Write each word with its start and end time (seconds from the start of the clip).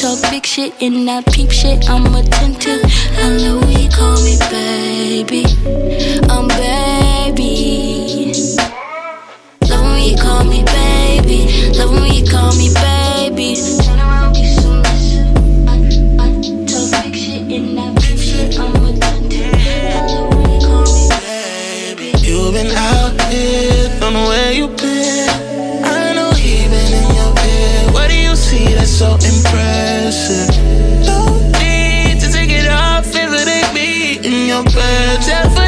talk 0.00 0.22
big 0.30 0.46
shit 0.46 0.72
and 0.80 1.10
I 1.10 1.20
peep 1.20 1.50
shit. 1.50 1.90
I'm 1.90 2.14
attentive. 2.14 2.80
Hello, 3.20 3.60
he 3.66 3.86
call 3.88 4.16
me 4.24 4.38
baby. 4.48 5.44
I'm 6.32 6.48
baby. 6.48 8.32
Love 9.68 9.84
when 9.84 10.02
you 10.08 10.16
call 10.16 10.44
me 10.44 10.64
baby. 10.64 11.38
Love 11.76 11.90
when 11.90 12.14
you 12.14 12.24
call 12.24 12.56
me 12.56 12.72
baby. 12.72 13.56
Be 14.32 14.46
talk 16.72 16.90
big 16.96 17.14
shit 17.14 17.42
and 17.52 17.78
I 17.78 17.92
peep 18.00 18.18
shit. 18.18 18.58
I'm 18.58 18.72
attentive. 18.88 19.52
You've 22.24 22.54
been 22.54 22.72
out 22.72 23.20
here, 23.28 24.00
don't 24.00 24.14
know 24.14 24.28
where 24.28 24.52
you 24.52 24.68
been. 24.68 25.28
I 25.84 26.14
know 26.14 26.32
he 26.32 26.66
been 26.72 26.92
in 27.00 27.06
your. 27.16 27.30
What 27.92 28.08
do 28.08 28.16
you 28.16 28.34
see 28.34 28.72
that's 28.72 28.90
so 28.90 29.12
impressive? 29.12 29.59
shit. 30.30 31.06
No 31.06 31.18
need 31.58 32.20
to 32.20 32.28
take 32.30 32.50
it 32.50 32.68
off 32.70 33.06
if 33.06 33.30
it 33.40 33.48
ain't 33.48 33.74
me 33.74 34.18
in 34.26 34.46
your 34.48 34.64
bed. 34.64 35.59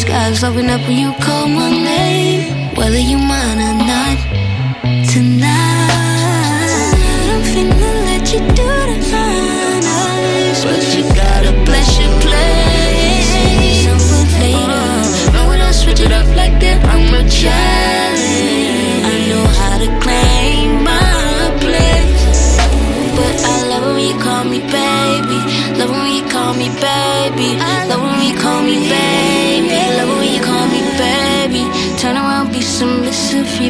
skies 0.00 0.42
open 0.42 0.70
up 0.70 0.80
when 0.88 0.96
you 0.96 1.12
call 1.20 1.46
my 1.46 1.68
name, 1.68 2.74
whether 2.74 2.98
you 2.98 3.18
mind 3.18 3.60
or 3.68 3.76
not. 3.92 4.16
Tonight, 5.12 6.30
tonight 6.72 7.32
I'm 7.32 7.42
finna 7.52 7.90
let 8.08 8.24
you 8.32 8.40
do 8.60 8.68
the 8.90 8.98
honors, 9.98 10.60
but 10.64 10.82
you 10.96 11.02
gotta 11.22 11.52
bless 11.66 11.88
your 12.00 12.12
place. 12.24 13.28
Save 13.32 14.00
some 14.00 14.26
for 14.32 14.40
later. 14.40 15.32
Know 15.34 15.48
when 15.48 15.60
I 15.60 15.70
switch 15.72 16.00
it 16.00 16.12
up 16.12 16.28
like 16.34 16.58
that, 16.60 16.78
I'm 16.92 17.14
a 17.14 17.28
child. 17.28 17.79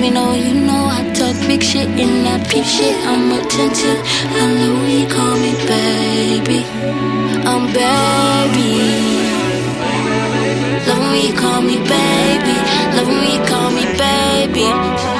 even 0.02 0.14
though 0.14 0.32
you 0.32 0.54
know 0.54 0.86
I 0.86 1.12
talk 1.12 1.36
big 1.46 1.62
shit 1.62 1.86
and 1.86 2.26
I 2.26 2.38
peep 2.48 2.64
shit. 2.64 2.96
I'm 3.04 3.32
attentive. 3.32 4.00
I 4.32 4.46
know 4.58 4.86
you 4.86 5.06
call 5.06 5.36
me 5.36 5.52
baby. 5.68 6.64
I'm 7.44 7.66
baby. 7.76 8.70
Love 10.86 11.00
when 11.00 11.20
you 11.26 11.34
call 11.34 11.60
me 11.60 11.76
baby. 11.76 12.56
Love 12.96 13.08
when 13.08 13.30
you 13.34 13.42
call 13.46 13.70
me 13.70 13.84
baby. 14.00 15.19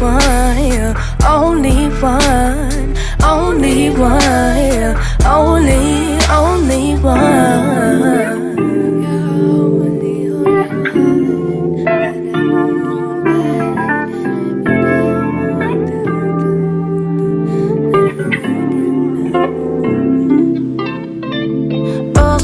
One, 0.00 0.72
your 0.72 0.94
only 1.26 1.88
one, 2.00 2.96
only 3.22 3.90
one, 3.90 4.20
yeah, 4.20 4.94
only, 5.26 6.18
only 6.30 6.96
one. 7.00 8.16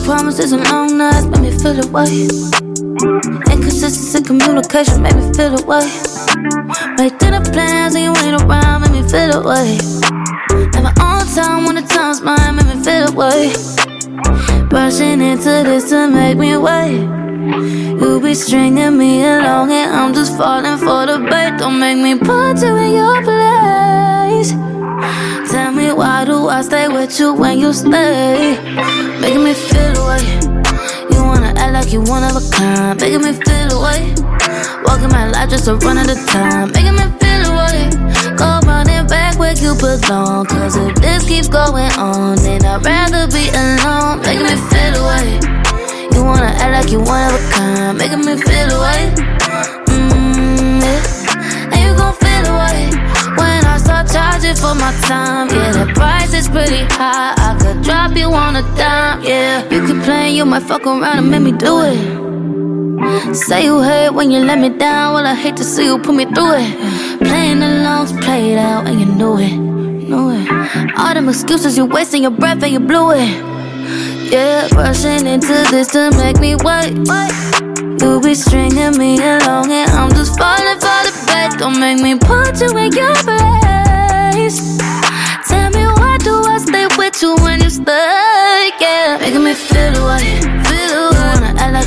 Promises 0.05 0.53
and 0.53 0.65
long 0.65 0.99
nights 0.99 1.27
made 1.27 1.41
me 1.41 1.51
feel 1.51 1.75
the 1.75 1.89
way. 1.89 2.29
Inconsistency 3.53 4.19
in 4.19 4.25
communication 4.25 5.01
made 5.03 5.15
me 5.15 5.33
feel 5.33 5.57
the 5.57 5.65
way. 5.65 6.12
Make 6.97 7.19
dinner 7.19 7.41
plans 7.41 7.95
and 7.95 8.05
you 8.05 8.15
ain't 8.25 8.43
around 8.43 8.83
made 8.83 8.93
me 8.93 9.03
feel 9.09 9.33
away. 9.41 9.77
way. 9.77 9.79
Have 10.75 10.85
my 10.85 10.95
own 11.01 11.27
time 11.35 11.67
when 11.67 11.77
the 11.77 11.83
time's 11.83 12.21
mine 12.21 12.57
made 12.57 12.67
me 12.67 12.83
feel 12.83 13.09
away. 13.13 13.49
way. 13.49 14.69
Rushing 14.71 15.21
into 15.21 15.53
this 15.65 15.91
to 15.91 16.09
make 16.09 16.39
me 16.39 16.57
wait. 16.57 17.23
You 18.01 18.21
be 18.21 18.35
stringing 18.35 18.97
me 18.97 19.23
along 19.23 19.71
and 19.71 19.93
I'm 19.95 20.15
just 20.15 20.37
falling 20.37 20.79
for 20.79 21.07
the 21.07 21.19
bait. 21.31 21.59
Don't 21.59 21.79
make 21.79 21.99
me 21.99 22.19
put 22.19 22.63
you 22.63 22.77
in 22.77 22.93
your 22.95 23.23
place. 23.23 24.51
Tell 25.51 25.73
me 25.73 25.93
why 25.93 26.25
do 26.25 26.49
I 26.49 26.63
stay 26.63 26.89
with 26.89 27.19
you 27.21 27.35
when 27.35 27.59
you 27.59 27.73
stay? 27.73 28.57
Making 29.21 29.45
me 29.45 29.55
feel 29.55 29.93
away. 30.03 30.25
You 31.11 31.23
wanna 31.23 31.53
act 31.57 31.73
like 31.75 31.93
you 31.93 32.01
one 32.03 32.25
of 32.25 32.37
a 32.37 32.51
kind. 32.51 33.01
Making 33.01 33.23
me 33.23 33.33
feel 33.33 33.69
the 33.69 33.81
way. 33.81 34.32
Walking 34.93 35.09
my 35.09 35.27
life 35.31 35.49
just 35.49 35.65
to 35.65 35.77
run 35.77 35.97
out 35.97 36.11
of 36.11 36.21
time. 36.27 36.71
Making 36.73 36.93
me 37.01 37.09
feel 37.17 37.41
the 37.49 37.53
way. 37.57 37.89
Go 38.37 38.61
running 38.69 39.07
back 39.07 39.39
where 39.39 39.55
you 39.55 39.73
belong. 39.75 40.45
Cause 40.45 40.77
if 40.77 40.95
this 40.97 41.25
keeps 41.25 41.49
going 41.49 41.91
on, 41.97 42.37
then 42.45 42.63
I'd 42.63 42.85
rather 42.85 43.25
be 43.33 43.49
alone. 43.57 44.21
Making 44.21 44.53
me 44.53 44.57
feel 44.69 44.93
the 44.93 45.03
way. 45.09 45.29
You 46.13 46.23
wanna 46.23 46.53
act 46.61 46.73
like 46.77 46.91
you 46.93 47.01
one 47.01 47.25
of 47.25 47.41
a 47.41 47.53
kind. 47.53 47.97
Making 47.97 48.21
me 48.21 48.37
feel 48.37 48.69
the 48.69 48.79
way. 48.85 49.03
Mm, 49.97 50.85
yeah. 50.85 51.73
And 51.73 51.81
you 51.81 51.97
gon' 51.97 52.13
feel 52.21 52.43
the 52.45 52.53
way 52.53 52.93
when 53.41 53.65
I 53.65 53.79
start 53.81 54.13
charging 54.13 54.57
for 54.57 54.75
my 54.77 54.93
time. 55.09 55.49
Yeah, 55.49 55.73
the 55.73 55.91
price 55.95 56.35
is 56.35 56.49
pretty 56.49 56.85
high. 56.93 57.33
I 57.33 57.57
could 57.59 57.83
drop 57.83 58.15
you 58.15 58.29
on 58.29 58.57
a 58.57 58.63
dime. 58.77 59.23
Yeah, 59.25 59.65
you 59.73 60.03
playing, 60.03 60.37
you 60.37 60.45
might 60.45 60.65
fuck 60.65 60.85
around 60.85 61.17
and 61.17 61.31
make 61.31 61.41
me 61.41 61.53
do 61.53 61.81
it. 61.81 62.22
Say 63.35 63.65
you 63.65 63.83
hate 63.83 64.11
when 64.11 64.31
you 64.31 64.39
let 64.41 64.59
me 64.59 64.69
down. 64.69 65.15
Well, 65.15 65.27
I 65.27 65.35
hate 65.35 65.57
to 65.57 65.65
see 65.65 65.87
you 65.87 65.99
put 65.99 66.15
me 66.15 66.25
through 66.25 66.55
it. 66.55 67.19
Playing 67.19 67.63
along, 67.63 68.07
play 68.21 68.53
it 68.53 68.59
out, 68.59 68.87
and 68.87 69.01
you 69.01 69.07
know 69.07 69.39
it. 69.39 69.57
Know 69.57 70.31
it. 70.31 70.47
All 70.97 71.13
them 71.13 71.29
excuses, 71.29 71.77
you 71.77 71.85
wasting 71.85 72.23
your 72.23 72.31
breath 72.31 72.63
and 72.63 72.73
you 72.73 72.81
blew 72.81 73.11
it. 73.11 73.29
Yeah, 74.33 74.69
rushing 74.75 75.27
into 75.27 75.67
this 75.71 75.89
to 75.89 76.11
make 76.13 76.39
me 76.39 76.55
wait. 76.57 76.95
You 78.01 78.21
be 78.21 78.35
stringing 78.35 78.97
me 78.99 79.19
along 79.19 79.71
and 79.71 79.91
I'm 79.91 80.11
just 80.11 80.39
falling 80.39 80.79
for 80.79 81.01
the 81.07 81.13
bait. 81.27 81.59
Don't 81.59 81.79
make 81.81 82.01
me 82.01 82.15
put 82.17 82.61
you 82.61 82.77
in 82.77 82.93
your 82.93 83.15
place. 83.27 84.79
Tell 85.49 85.71
me 85.71 85.85
why 85.99 86.19
do 86.21 86.43
I 86.45 86.59
stay 86.65 86.87
with 86.97 87.21
you 87.21 87.35
when 87.43 87.63
you 87.63 87.71
stay? 87.71 88.71
Yeah, 88.81 89.19
making 89.21 89.45
me 89.45 89.55
feel 89.55 89.93
the 89.93 90.62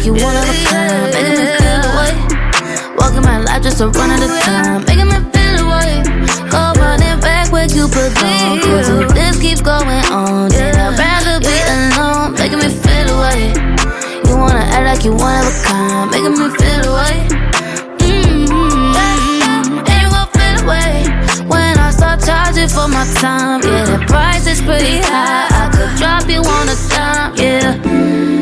you 0.05 0.13
one 0.13 0.35
of 0.37 0.45
a 0.45 0.55
kind. 0.69 1.13
Making 1.13 1.33
me 1.33 1.45
feel 1.57 1.81
the 1.81 1.91
way. 1.97 2.13
Walking 2.97 3.23
my 3.25 3.39
life 3.39 3.63
just 3.63 3.79
to 3.79 3.89
run 3.89 4.11
out 4.11 4.21
of 4.21 4.29
time. 4.45 4.85
Making 4.85 5.09
me 5.09 5.17
feel 5.33 5.53
the 5.57 5.65
way. 5.65 6.05
Go 6.53 6.61
running 6.77 7.19
back 7.25 7.51
where 7.51 7.65
you 7.65 7.89
belong. 7.89 8.61
Cause 8.61 8.89
if 8.89 9.09
this 9.17 9.41
keeps 9.41 9.61
going 9.61 10.05
on, 10.13 10.49
then 10.49 10.77
I'd 10.77 10.93
rather 10.93 11.39
be 11.41 11.57
alone. 11.73 12.37
Making 12.37 12.59
me 12.59 12.69
feel 12.69 13.05
the 13.09 13.17
way. 13.17 13.49
You 14.29 14.37
wanna 14.37 14.61
act 14.77 14.85
like 14.85 15.03
you 15.05 15.13
one 15.17 15.41
of 15.41 15.49
a 15.49 15.53
kind, 15.65 16.11
making 16.11 16.37
me 16.37 16.53
feel 16.53 16.79
the 16.85 16.93
way. 16.93 17.15
Mm-hmm. 18.05 19.89
And 19.89 19.97
you 20.05 20.09
gon' 20.13 20.29
feel 20.37 20.53
the 20.61 20.65
way 20.69 21.01
when 21.49 21.79
I 21.81 21.89
start 21.89 22.21
charging 22.21 22.69
for 22.69 22.87
my 22.87 23.05
time. 23.17 23.61
Yeah, 23.65 23.85
the 23.89 24.05
price 24.05 24.45
is 24.45 24.61
pretty 24.61 25.01
high. 25.01 25.49
I 25.49 25.73
could 25.73 25.97
drop 25.97 26.29
you 26.29 26.45
on 26.45 26.69
a 26.69 26.77
dime. 26.93 27.33
Yeah. 27.41 28.34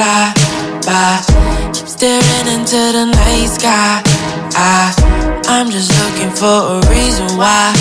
Fly 0.00 0.32
by. 0.86 1.20
Keep 1.74 1.88
staring 1.88 2.46
into 2.56 2.80
the 2.96 3.04
night 3.12 3.48
sky. 3.48 4.00
I, 4.56 4.94
I'm 5.46 5.68
just 5.70 5.90
looking 6.00 6.32
for 6.40 6.56
a 6.74 6.78
reason 6.88 7.28
why. 7.36 7.72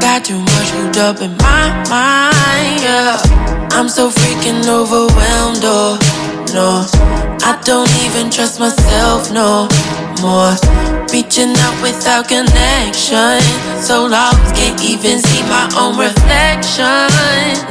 Got 0.00 0.24
too 0.24 0.40
much 0.40 0.68
hooped 0.74 0.96
up 0.96 1.20
in 1.20 1.36
my 1.36 1.64
mind, 1.92 2.80
yeah. 2.80 3.20
I'm 3.76 3.88
so 3.88 4.08
freaking 4.10 4.64
overwhelmed, 4.66 5.64
oh 5.64 5.98
no. 6.56 6.68
I 7.44 7.60
don't 7.64 7.90
even 8.04 8.30
trust 8.30 8.58
myself 8.58 9.30
no 9.30 9.68
more. 10.22 10.87
Reaching 11.12 11.56
out 11.56 11.82
without 11.82 12.28
connection. 12.28 13.40
So 13.80 14.06
lost, 14.06 14.54
can't 14.54 14.80
even 14.84 15.18
see 15.18 15.42
my 15.48 15.66
own 15.76 15.98
reflection. 15.98 17.08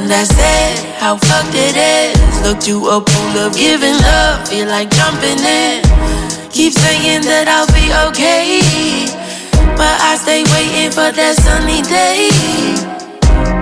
That's 0.09 0.33
it, 0.33 0.79
how 0.97 1.17
fucked 1.17 1.53
it 1.53 1.75
is. 1.77 2.17
Look 2.41 2.59
to 2.61 2.75
a 2.89 3.01
pool 3.01 3.33
of 3.45 3.55
giving 3.55 3.97
love, 4.01 4.47
feel 4.47 4.67
like 4.67 4.89
jumping 4.89 5.39
in. 5.39 5.81
Keep 6.51 6.73
saying 6.73 7.21
that 7.29 7.47
I'll 7.47 7.69
be 7.69 7.93
okay. 8.09 8.59
But 9.77 10.01
I 10.01 10.17
stay 10.17 10.43
waiting 10.57 10.91
for 10.91 11.11
that 11.13 11.35
sunny 11.37 11.81
day. 11.85 13.06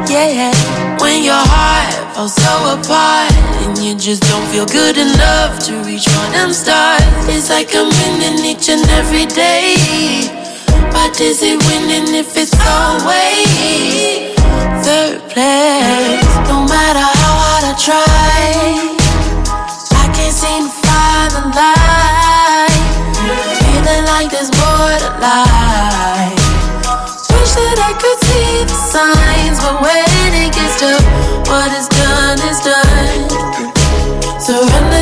Yeah, 0.08 0.54
when 1.02 1.24
your 1.24 1.34
heart 1.34 2.16
falls 2.16 2.34
so 2.36 2.78
apart 2.78 3.34
and 3.66 3.78
you 3.78 3.96
just 3.96 4.22
don't 4.30 4.46
feel 4.48 4.66
good 4.66 4.98
enough 4.98 5.60
to 5.66 5.82
reach 5.84 6.06
for 6.06 6.28
them 6.32 6.54
stars. 6.54 7.02
It's 7.28 7.50
like 7.50 7.76
I'm 7.76 7.90
winning 7.90 8.46
each 8.46 8.70
and 8.70 8.88
every 8.92 9.26
day. 9.26 9.76
But 10.94 11.20
is 11.20 11.42
it 11.42 11.58
winning 11.66 12.14
if 12.14 12.38
it's 12.38 12.54
always 12.64 14.38
third 14.86 15.20
place? 15.34 16.24
No 16.48 16.64
matter 16.64 17.02
how 17.02 17.34
hard 17.42 17.64
I 17.66 17.74
try, 17.76 18.78
I 20.00 20.06
can't 20.14 20.34
seem 20.34 20.70
to 20.70 20.76
find 20.86 21.32
the 21.34 21.44
light. 21.58 22.82
Feeling 23.60 24.06
like 24.06 24.30
there's 24.30 24.54
more 24.54 24.96
to 25.02 25.12
life. 25.20 26.40
Wish 27.34 27.54
that 27.58 27.80
I 27.82 27.94
could 28.00 28.25
signs, 28.96 29.60
but 29.60 29.76
when 29.84 30.32
it 30.40 30.56
gets 30.56 30.80
to 30.80 30.92
what 31.52 31.70
is 31.76 31.88
done 32.00 32.40
is 32.48 32.60
done. 32.64 33.28
Surrender 34.40 34.95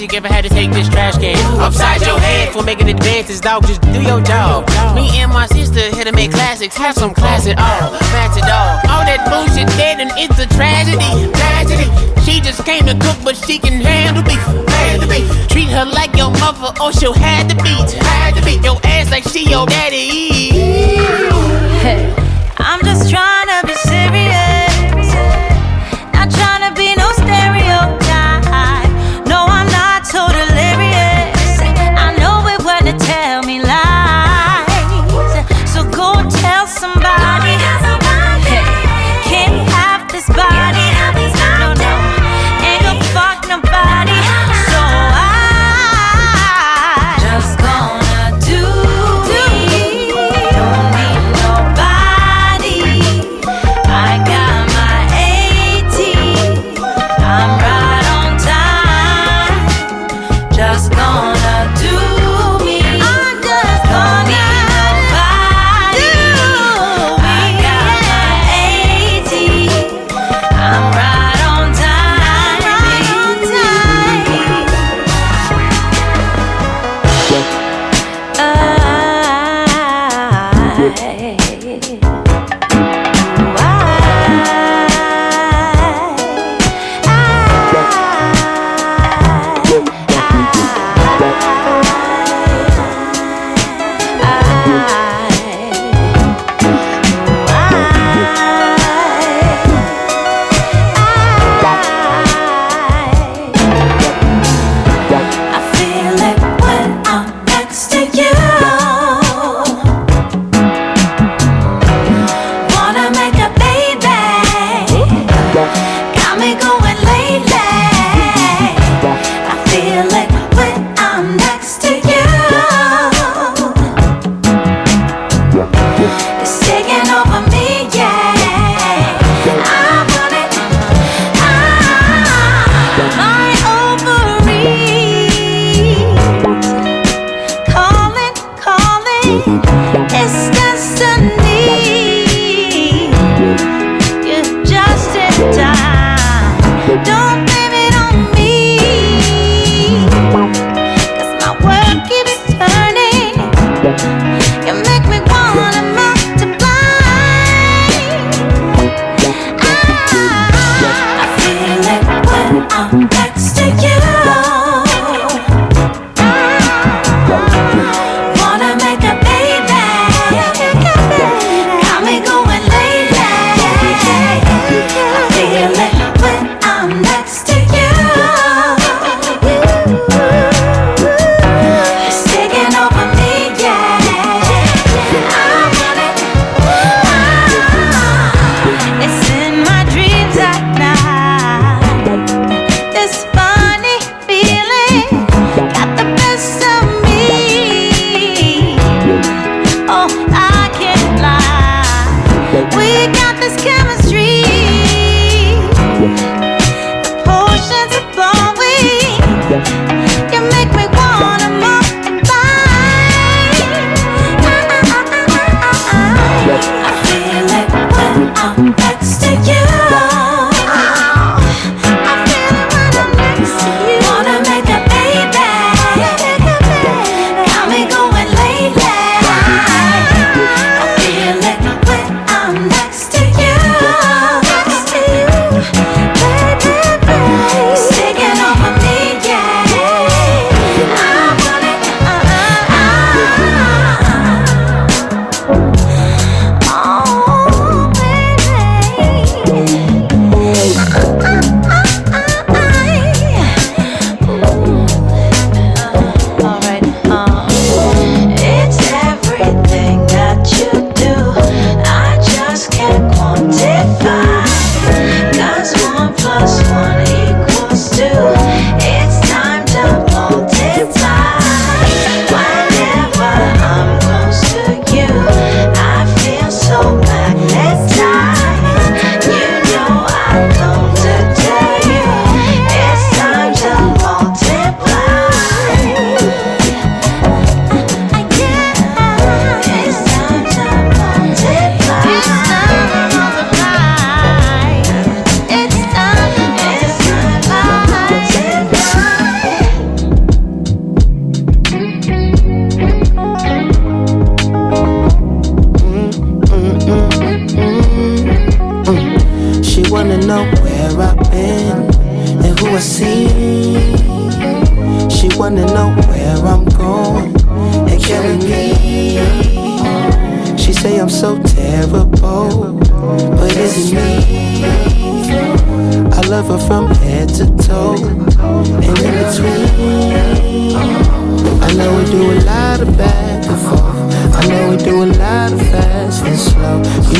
music 0.00 0.16
if 0.16 0.24
I 0.24 0.32
had 0.32 0.44
to 0.44 0.48
take 0.48 0.70
this 0.70 0.88
trash 0.88 1.18
can 1.18 1.36
upside 1.60 2.00
your 2.00 2.18
head 2.18 2.52
for 2.54 2.62
making 2.62 2.88
advances, 2.88 3.40
dog. 3.40 3.66
Just 3.66 3.82
do 3.92 4.00
your 4.00 4.22
job. 4.22 4.66
Me 4.94 5.10
and 5.20 5.30
my 5.30 5.46
sister 5.46 5.94
here 5.94 6.04
to 6.04 6.12
make 6.12 6.30
classics, 6.30 6.74
have 6.76 6.94
some 6.94 7.12
class 7.12 7.46
at 7.46 7.58
all, 7.58 7.92
match 8.08 8.36
it 8.38 8.48
all. 8.48 8.80
All 8.88 9.04
that 9.04 9.28
bullshit 9.28 9.68
dead 9.76 10.00
and 10.00 10.10
it's 10.16 10.38
a 10.38 10.46
tragedy, 10.56 11.04
tragedy. 11.36 11.88
She 12.24 12.40
just 12.40 12.64
came 12.64 12.86
to 12.86 12.94
cook, 12.94 13.18
but 13.24 13.36
she 13.36 13.58
can 13.58 13.80
handle 13.80 14.22
beef, 14.22 14.40
handle 14.72 15.08
beef. 15.08 15.28
Treat 15.48 15.68
her 15.68 15.84
like 15.84 16.16
your 16.16 16.30
mother, 16.30 16.72
or 16.80 16.92
she'll 16.92 17.12
have 17.12 17.48
to 17.48 17.56
beat. 17.56 17.92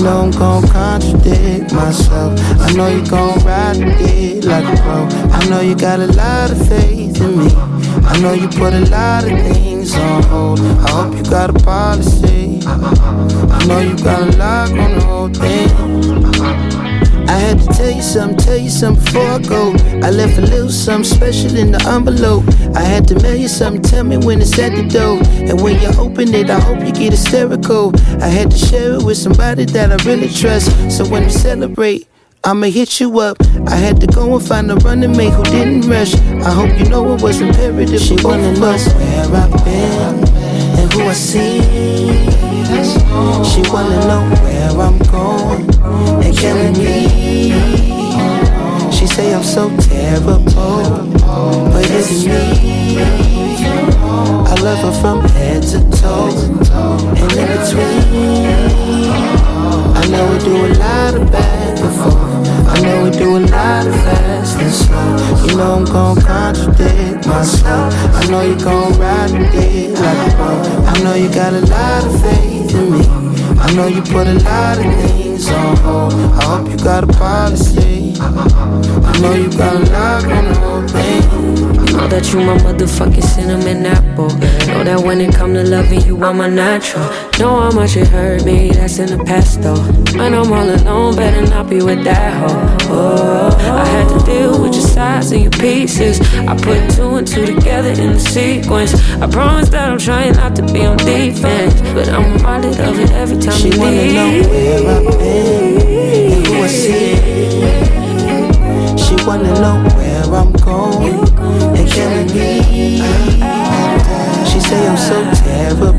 Know 0.03 0.23
I'm 0.23 0.31
gon' 0.31 0.67
contradict 0.69 1.73
myself. 1.75 2.39
I 2.59 2.73
know 2.73 2.89
you 2.89 3.05
gon' 3.07 3.39
ride 3.45 3.77
it 3.79 4.45
like 4.45 4.65
a 4.65 4.83
pro. 4.83 5.07
I 5.31 5.49
know 5.49 5.61
you 5.61 5.75
got 5.75 6.01
a 6.01 6.07
lot 6.07 6.51
of 6.51 6.69
faith 6.69 7.21
in 7.21 7.39
me. 7.39 7.51
I 8.07 8.19
know 8.21 8.33
you 8.33 8.49
put 8.49 8.73
a 8.73 8.85
lot 8.91 9.25
of 9.25 9.39
things 9.41 9.95
on 9.95 10.23
hold. 10.25 10.61
I 10.61 10.91
hope 10.91 11.17
you 11.17 11.23
got 11.25 11.51
a 11.51 11.53
policy. 11.65 12.61
I 12.67 13.65
know 13.67 13.81
you 13.81 13.97
got 14.03 14.23
a 14.23 14.37
lock 14.37 14.71
on 14.71 14.99
the 14.99 15.05
whole 15.05 15.29
thing. 15.29 17.10
I 17.31 17.35
had 17.35 17.61
to 17.61 17.67
tell 17.69 17.91
you 17.93 18.03
something, 18.03 18.37
tell 18.39 18.57
you 18.57 18.69
something 18.69 19.05
before 19.05 19.23
I 19.23 19.39
go. 19.39 19.73
I 20.03 20.11
left 20.11 20.37
a 20.37 20.41
little 20.41 20.69
something 20.69 21.05
special 21.05 21.57
in 21.57 21.71
the 21.71 21.81
envelope. 21.87 22.43
I 22.75 22.81
had 22.81 23.07
to 23.07 23.15
mail 23.23 23.37
you 23.37 23.47
something, 23.47 23.83
tell 23.83 24.03
me 24.03 24.17
when 24.17 24.41
it's 24.43 24.59
at 24.59 24.75
the 24.75 24.83
door. 24.83 25.23
And 25.49 25.63
when 25.63 25.81
you 25.81 25.91
open 25.97 26.35
it, 26.35 26.51
I 26.51 26.59
hope 26.59 26.81
you 26.85 26.93
get 26.93 27.13
hysterical. 27.13 27.93
I 28.21 28.27
had 28.27 28.51
to 28.51 28.59
share 28.59 28.95
it 28.95 29.05
with 29.05 29.17
somebody 29.17 29.65
that 29.67 29.93
I 29.93 30.05
really 30.05 30.29
trust. 30.29 30.73
So 30.91 31.09
when 31.09 31.23
we 31.23 31.31
celebrate, 31.31 32.09
I'ma 32.43 32.67
hit 32.67 32.99
you 32.99 33.21
up. 33.21 33.37
I 33.69 33.77
had 33.77 34.01
to 34.01 34.09
go 34.09 34.37
and 34.37 34.45
find 34.45 34.69
a 34.69 34.75
running 34.77 35.17
mate 35.17 35.33
who 35.33 35.45
didn't 35.45 35.89
rush. 35.89 36.15
I 36.43 36.51
hope 36.51 36.77
you 36.81 36.89
know 36.89 37.15
it 37.15 37.23
was 37.23 37.41
imperative. 37.41 38.01
She 38.01 38.17
wanna 38.25 38.55
know 38.55 38.77
where 38.77 39.43
I've 39.43 39.65
been 39.65 40.29
and 40.81 40.93
who 40.93 41.03
I 41.03 41.13
see. 41.13 42.50
She 42.71 43.63
wanna 43.73 44.01
know 44.07 44.23
where 44.43 44.71
I'm 44.87 44.99
going 45.11 45.67
and 46.25 46.37
killing 46.37 46.73
me. 46.79 47.51
She 48.93 49.07
say 49.07 49.35
I'm 49.35 49.43
so 49.43 49.69
terrible, 49.79 50.45
but 51.73 51.85
it's 51.91 52.25
me. 52.25 53.03
I 54.47 54.55
love 54.63 54.79
her 54.79 54.93
from 55.01 55.21
head 55.31 55.63
to 55.63 55.81
toe 56.01 56.31
and 57.17 57.33
in 57.33 57.47
between. 57.59 59.50
I 60.11 60.13
know 60.13 60.33
we 60.33 60.39
do 60.41 60.67
a 60.67 60.71
lot 60.75 61.15
of 61.15 61.35
and 61.35 61.79
forth. 61.79 62.69
I 62.69 62.81
know 62.83 63.05
we 63.05 63.11
do 63.13 63.37
a 63.37 63.47
lot 63.47 63.87
of 63.87 63.95
fast 63.95 64.59
and 64.59 64.73
slow. 64.73 65.47
You 65.47 65.57
know 65.57 65.75
I'm 65.75 65.85
gon' 65.85 66.21
contradict 66.21 67.29
myself. 67.29 67.95
I 68.13 68.27
know 68.29 68.41
you 68.41 68.59
gon' 68.59 68.99
ride 68.99 69.31
with 69.31 69.55
it 69.55 69.95
like 69.95 70.33
a 70.33 70.35
pro. 70.35 70.85
I 70.85 71.01
know 71.05 71.15
you 71.15 71.33
got 71.33 71.53
a 71.53 71.61
lot 71.61 72.05
of 72.05 72.21
faith 72.23 72.75
in 72.75 72.91
me. 72.91 73.07
I 73.61 73.73
know 73.77 73.87
you 73.87 74.03
put 74.03 74.27
a 74.27 74.35
lot 74.35 74.79
of 74.79 74.93
things 75.13 75.49
on 75.49 75.77
hold. 75.77 76.13
I 76.13 76.45
hope 76.45 76.69
you 76.69 76.77
got 76.79 77.05
a 77.05 77.07
policy. 77.07 78.00
I 78.23 79.19
know 79.21 79.33
you 79.33 79.51
got 79.57 79.77
a 79.77 79.91
lock 79.91 80.25
on 80.25 80.45
the 80.45 80.55
whole 80.59 80.87
thing. 80.87 81.71
Know 81.97 82.07
that 82.07 82.33
you 82.33 82.41
my 82.41 82.57
motherfucking 82.59 83.25
cinnamon 83.25 83.87
apple. 83.87 84.29
Know 84.69 84.85
that 84.85 85.01
when 85.01 85.21
it 85.23 85.35
come 85.35 85.55
to 85.55 85.65
loving 85.65 86.03
you, 86.03 86.23
I'm 86.23 86.41
a 86.41 86.49
natural. 86.49 87.05
Know 87.39 87.61
how 87.61 87.71
much 87.71 87.97
it 87.97 88.09
hurt 88.09 88.45
me, 88.45 88.73
that's 88.73 88.99
in 88.99 89.17
the 89.17 89.25
past 89.25 89.63
though. 89.63 89.81
When 90.19 90.35
I'm 90.35 90.53
all 90.53 90.69
alone, 90.69 91.17
better 91.17 91.43
not 91.47 91.71
be 91.71 91.83
with 91.83 92.05
that 92.05 92.35
hoe. 92.35 92.93
Oh, 92.93 93.57
I 93.59 93.87
had 93.87 94.09
to 94.09 94.25
deal 94.27 94.61
with 94.63 94.75
your 94.75 94.87
sides 94.87 95.33
and 95.33 95.43
your 95.43 95.53
pieces. 95.53 96.21
I 96.47 96.55
put 96.57 96.91
two 96.91 97.17
and 97.17 97.27
two 97.27 97.47
together 97.47 97.91
in 97.91 98.13
the 98.13 98.21
sequence. 98.21 98.93
I 99.15 99.27
promise 99.31 99.71
that 99.71 99.91
I'm 99.91 99.99
trying 99.99 100.35
not 100.35 100.55
to 100.57 100.63
be 100.73 100.85
on 100.85 100.99
defense, 100.99 101.81
but 101.95 102.09
I'm 102.11 102.35
reminded 102.35 102.79
of 102.81 102.99
it 102.99 103.13
every 103.13 103.39
time 103.39 103.55
She 103.55 103.71
you 103.71 103.79
wanna 103.81 104.13
know 104.13 104.49
where 104.49 104.97
I've 104.97 105.19
been 105.19 105.81
and 105.81 106.47
who 106.47 106.55
I 106.63 106.67
see. 106.67 107.30
Wanna 109.27 109.53
know 109.61 109.77
where 109.97 110.25
I'm 110.35 110.53
going 110.53 111.19
and 111.77 111.89
can 111.89 111.89
killing 111.89 112.31
me. 112.35 112.49
She 114.47 114.59
say 114.61 114.87
I'm 114.89 114.97
so 114.97 115.23
terrible, 115.45 115.93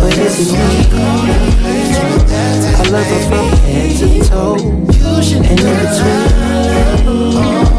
but 0.00 0.18
is 0.18 0.38
it 0.40 0.52
me? 0.52 0.58
I 2.76 2.78
love 2.90 3.06
her 3.06 3.20
from 3.28 3.46
head 3.64 3.90
to 3.98 4.08
toe 4.28 4.56
and 5.46 5.60
in 5.60 7.73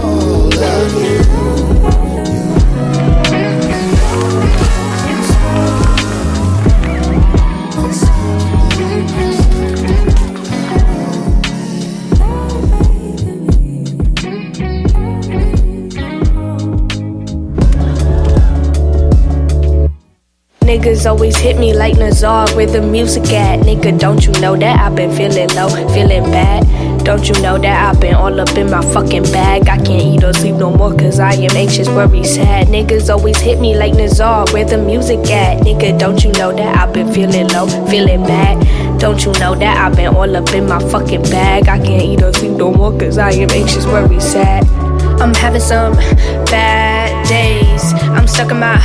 Niggas 20.85 21.09
always 21.09 21.35
hit 21.35 21.57
me 21.57 21.73
like 21.73 21.97
Nazar 21.97 22.47
where 22.49 22.67
the 22.67 22.79
music 22.79 23.23
at. 23.31 23.61
Nigga, 23.61 23.99
don't 23.99 24.23
you 24.23 24.31
know 24.33 24.55
that 24.55 24.79
I've 24.79 24.95
been 24.95 25.11
feeling 25.15 25.49
low, 25.55 25.67
feeling 25.95 26.25
bad? 26.29 27.03
Don't 27.03 27.27
you 27.27 27.33
know 27.41 27.57
that 27.57 27.89
I've 27.89 27.99
been 27.99 28.13
all 28.13 28.39
up 28.39 28.55
in 28.55 28.69
my 28.69 28.83
fucking 28.93 29.23
bag? 29.23 29.67
I 29.67 29.77
can't 29.77 29.89
eat 29.89 30.23
or 30.23 30.31
sleep 30.31 30.57
no 30.57 30.69
more 30.69 30.95
cause 30.95 31.19
I 31.19 31.33
am 31.33 31.57
anxious, 31.57 31.87
worried, 31.89 32.27
sad. 32.27 32.67
Niggas 32.67 33.09
always 33.09 33.39
hit 33.39 33.59
me 33.59 33.75
like 33.75 33.95
Nazar 33.95 34.45
where 34.53 34.63
the 34.63 34.77
music 34.77 35.27
at. 35.31 35.63
Nigga, 35.65 35.97
don't 35.97 36.23
you 36.23 36.31
know 36.33 36.51
that 36.51 36.77
I've 36.77 36.93
been 36.93 37.11
feeling 37.11 37.47
low, 37.47 37.65
feeling 37.89 38.21
bad? 38.21 38.99
Don't 38.99 39.25
you 39.25 39.31
know 39.39 39.55
that 39.55 39.77
I've 39.83 39.95
been 39.95 40.15
all 40.15 40.35
up 40.35 40.53
in 40.53 40.67
my 40.67 40.77
fucking 40.91 41.23
bag? 41.23 41.67
I 41.67 41.79
can't 41.79 42.03
eat 42.03 42.21
or 42.21 42.31
sleep 42.31 42.51
no 42.51 42.71
more 42.71 42.95
cause 42.95 43.17
I 43.17 43.31
am 43.31 43.49
anxious, 43.49 43.87
worried, 43.87 44.21
sad. 44.21 44.63
I'm 45.19 45.33
having 45.33 45.61
some 45.61 45.95
bad 46.45 47.27
days. 47.27 47.91
I'm 48.11 48.27
stuck 48.27 48.51
in 48.51 48.59
my 48.59 48.77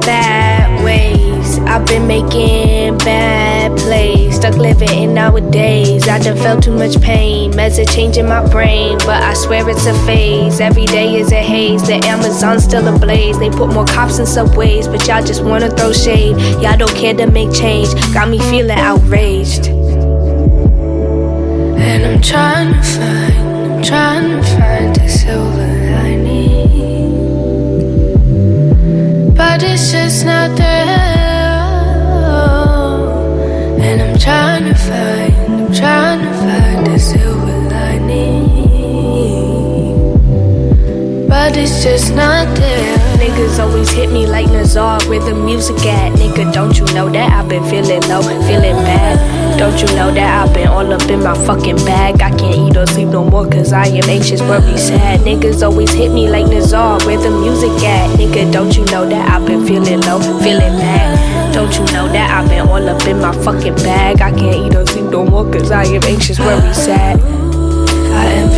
bad 0.00 0.84
ways. 0.84 1.27
I've 1.68 1.84
been 1.86 2.06
making 2.06 2.96
bad 2.98 3.76
plays. 3.78 4.36
Stuck 4.36 4.56
living 4.56 4.88
in 4.88 5.12
nowadays. 5.12 6.08
I 6.08 6.18
done 6.18 6.38
felt 6.38 6.62
too 6.62 6.72
much 6.72 6.98
pain. 7.02 7.52
Meds 7.52 7.78
are 7.78 7.84
changing 7.92 8.26
my 8.26 8.42
brain. 8.48 8.96
But 8.98 9.22
I 9.22 9.34
swear 9.34 9.68
it's 9.68 9.84
a 9.84 9.92
phase. 10.06 10.60
Every 10.60 10.86
day 10.86 11.16
is 11.20 11.30
a 11.30 11.42
haze. 11.42 11.82
The 11.86 11.96
Amazon's 12.06 12.64
still 12.64 12.88
ablaze. 12.88 13.38
They 13.38 13.50
put 13.50 13.70
more 13.74 13.84
cops 13.84 14.18
in 14.18 14.24
subways. 14.24 14.88
But 14.88 15.06
y'all 15.06 15.22
just 15.22 15.44
wanna 15.44 15.68
throw 15.68 15.92
shade. 15.92 16.38
Y'all 16.62 16.78
don't 16.78 16.94
care 16.94 17.12
to 17.14 17.26
make 17.26 17.52
change. 17.52 17.92
Got 18.14 18.30
me 18.30 18.38
feeling 18.38 18.78
outraged. 18.78 19.68
And 21.88 22.06
I'm 22.06 22.22
trying 22.22 22.72
to 22.72 22.82
find, 22.82 23.34
I'm 23.72 23.82
trying 23.82 24.30
to 24.30 24.42
find 24.56 24.96
a 24.96 25.08
silver 25.08 25.68
lining. 25.92 27.08
But 29.34 29.62
it's 29.62 29.92
just 29.92 30.24
not 30.24 30.56
there. 30.56 31.07
Trying 34.28 34.64
to 34.64 34.74
find, 34.74 35.34
I'm 35.54 35.72
trying 35.72 36.20
to 36.20 36.32
find 36.44 36.88
a 36.88 36.98
silver 36.98 37.60
lining. 37.70 38.48
But 41.28 41.56
it's 41.56 41.82
just 41.82 42.14
not 42.14 42.46
there. 42.58 43.07
Niggas 43.18 43.58
always 43.58 43.90
hit 43.90 44.12
me 44.12 44.26
like 44.26 44.46
Nazar 44.46 45.02
where 45.08 45.18
the 45.18 45.34
music 45.34 45.76
at. 45.86 46.12
Nigga, 46.12 46.52
don't 46.52 46.78
you 46.78 46.84
know 46.94 47.08
that 47.08 47.32
I've 47.32 47.48
been 47.48 47.64
feeling 47.64 48.00
low, 48.02 48.22
feeling 48.22 48.76
bad? 48.86 49.58
Don't 49.58 49.76
you 49.80 49.88
know 49.96 50.12
that 50.14 50.46
I've 50.46 50.54
been 50.54 50.68
all 50.68 50.92
up 50.92 51.02
in 51.10 51.24
my 51.24 51.34
fucking 51.46 51.76
bag? 51.78 52.22
I 52.22 52.30
can't 52.30 52.54
eat 52.54 52.76
or 52.76 52.86
sleep 52.86 53.08
no 53.08 53.24
more 53.24 53.44
cause 53.48 53.72
I 53.72 53.86
am 53.86 54.08
anxious, 54.08 54.40
worried, 54.40 54.78
sad. 54.78 55.20
Niggas 55.20 55.66
always 55.66 55.92
hit 55.92 56.12
me 56.12 56.28
like 56.28 56.46
Nazar 56.46 57.00
where 57.06 57.18
the 57.18 57.30
music 57.30 57.72
at. 57.82 58.16
Nigga, 58.18 58.52
don't 58.52 58.76
you 58.76 58.84
know 58.86 59.08
that 59.08 59.28
I've 59.28 59.44
been 59.44 59.66
feeling 59.66 60.00
low, 60.02 60.20
feeling 60.40 60.78
bad? 60.78 61.52
Don't 61.52 61.74
you 61.74 61.84
know 61.92 62.06
that 62.06 62.30
I've 62.30 62.48
been 62.48 62.68
all 62.68 62.88
up 62.88 63.04
in 63.04 63.20
my 63.20 63.32
fucking 63.42 63.74
bag? 63.76 64.20
I 64.20 64.30
can't 64.30 64.66
eat 64.66 64.76
or 64.76 64.86
sleep 64.86 65.10
no 65.10 65.24
more 65.24 65.44
cause 65.50 65.72
I 65.72 65.84
am 65.86 66.04
anxious, 66.04 66.38
worried, 66.38 66.74
sad. 66.74 67.37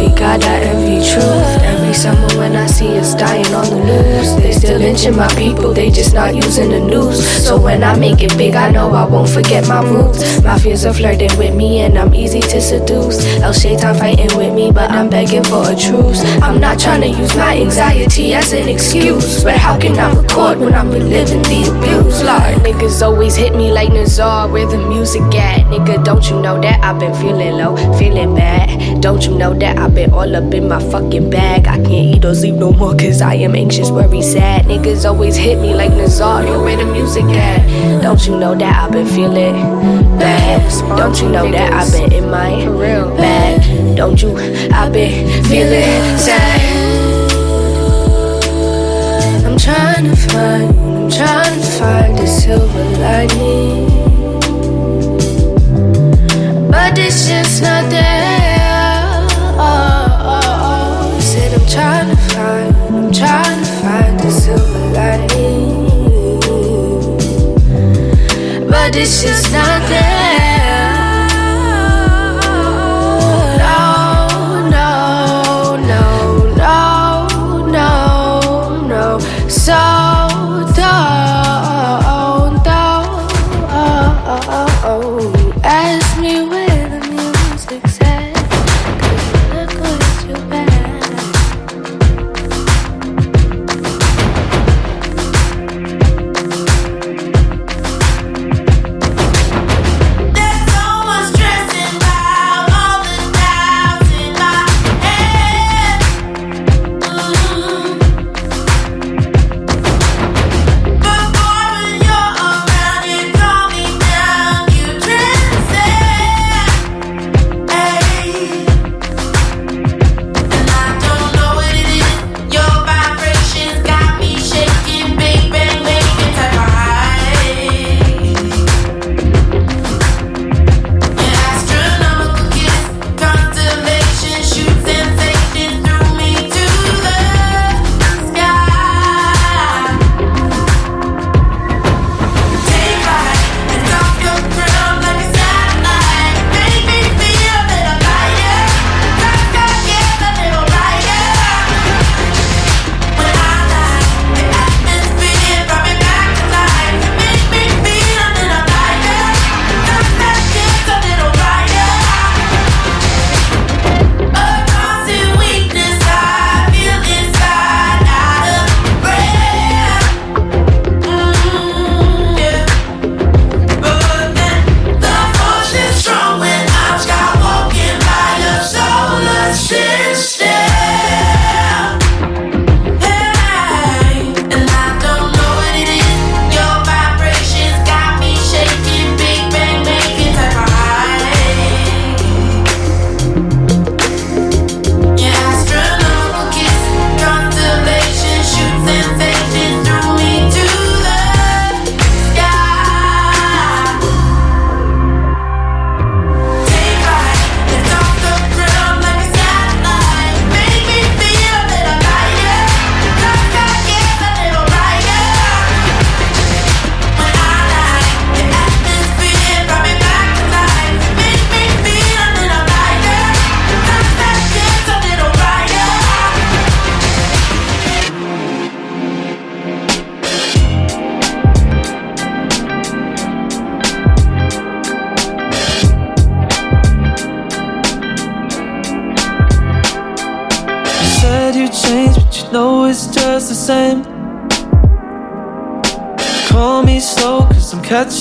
I 0.00 0.04
envy 0.04 0.18
God, 0.18 0.42
I 0.44 0.60
envy 0.60 1.06
truth. 1.06 1.62
Every 1.62 1.92
summer 1.92 2.28
when 2.38 2.56
I 2.56 2.66
see 2.66 2.98
us 2.98 3.14
dying 3.14 3.52
on 3.54 3.68
the 3.68 3.84
news, 3.84 4.36
they 4.36 4.52
still 4.52 4.78
lynching 4.78 5.14
my 5.16 5.28
people, 5.34 5.74
they 5.74 5.90
just 5.90 6.14
not 6.14 6.34
using 6.34 6.70
the 6.70 6.80
news. 6.80 7.44
So 7.44 7.60
when 7.60 7.84
I 7.84 7.98
make 7.98 8.22
it 8.22 8.36
big, 8.38 8.54
I 8.54 8.70
know 8.70 8.90
I 8.90 9.04
won't 9.04 9.28
forget 9.28 9.68
my 9.68 9.82
roots. 9.82 10.42
My 10.42 10.58
fears 10.58 10.86
are 10.86 10.94
flirting 10.94 11.36
with 11.36 11.54
me, 11.54 11.80
and 11.80 11.98
I'm 11.98 12.14
easy 12.14 12.40
to 12.40 12.60
seduce. 12.60 13.24
El 13.42 13.52
Shaitan 13.52 13.94
fighting 13.96 14.34
with 14.38 14.54
me, 14.54 14.72
but 14.72 14.90
I'm 14.90 15.10
begging 15.10 15.44
for 15.44 15.68
a 15.68 15.76
truce. 15.76 16.22
I'm 16.40 16.60
not 16.60 16.78
trying 16.78 17.02
to 17.02 17.08
use 17.08 17.36
my 17.36 17.60
anxiety 17.60 18.32
as 18.32 18.52
an 18.52 18.68
excuse, 18.68 19.44
but 19.44 19.56
how 19.56 19.78
can 19.78 19.98
I 19.98 20.14
record 20.14 20.60
when 20.60 20.72
I'm 20.72 20.90
reliving 20.90 21.42
the 21.42 21.68
abuse? 21.68 22.22
Lord, 22.22 22.49
niggas 22.70 23.02
always 23.02 23.35
hit 23.35 23.54
me 23.54 23.72
like 23.72 23.92
Nazar, 23.92 24.48
where 24.48 24.66
the 24.66 24.78
music 24.78 25.22
at? 25.35 25.66
Nigga, 25.66 26.04
don't 26.04 26.28
you 26.30 26.40
know 26.40 26.61
that 26.61 26.83
I've 26.85 27.00
been 27.00 27.14
feeling 27.14 27.54
low, 27.56 27.76
feeling 27.98 28.35
bad? 28.35 29.00
Don't 29.00 29.24
you 29.26 29.35
know 29.37 29.54
that 29.54 29.78
I've 29.78 29.94
been 29.94 30.12
all 30.12 30.37
up 30.37 30.54
in 30.54 30.68
my 30.68 30.78
fucking 30.90 31.30
bag? 31.30 31.66
I 31.66 31.76
can't 31.76 31.90
eat 31.90 32.24
or 32.24 32.35
sleep 32.35 32.54
no 32.54 32.72
more 32.72 32.94
cause 32.94 33.20
I 33.22 33.35
am 33.35 33.56
anxious, 33.56 33.90
worried, 33.90 34.22
sad. 34.22 34.66
Niggas 34.66 35.04
always 35.04 35.37
hit 35.37 35.59
me 35.61 35.74
like 35.74 35.90
Nazario, 35.92 36.62
where 36.62 36.76
the 36.76 36.85
music 36.92 37.24
at? 37.24 38.02
Don't 38.02 38.24
you 38.26 38.38
know 38.38 38.54
that 38.54 38.85
I've 38.85 38.92
been 38.92 39.06
feeling 39.06 39.54
bad? 40.18 40.61
Don't 40.96 41.20
you 41.20 41.28
know 41.28 41.50
that 41.50 41.72
I've 41.72 41.92
been 41.92 42.12
in 42.12 42.30
my 42.30 42.66
bag? 43.16 43.96
Don't 43.96 44.20
you? 44.22 44.37
I've 44.72 44.92
been 44.92 45.44
feeling 45.44 46.18
sad. 46.18 46.61
I'm 49.44 49.59
trying 49.59 50.04
to 50.04 50.16
find, 50.16 50.89
trying 51.11 51.61
to 51.61 51.66
find 51.79 52.18
the 52.18 52.27
silver 52.27 52.85
lining. 52.99 53.88
But 56.70 56.99
it's 56.99 57.29
just 57.29 57.62
not 57.62 57.90
there. 57.90 59.27
Oh, 59.59 60.07
oh, 60.35 60.40
oh. 60.70 61.20
Said 61.20 61.53
I'm 61.55 61.66
trying 61.68 62.09
to 62.11 62.16
find, 62.35 62.77
I'm 62.94 63.12
trying 63.12 63.61
to 63.61 63.70
find 63.83 64.20
the 64.20 64.31
silver 64.31 64.85
lining. 64.94 65.90
But 68.68 68.96
it's 68.96 69.23
just 69.23 69.53
not 69.53 69.88
there. 69.88 70.19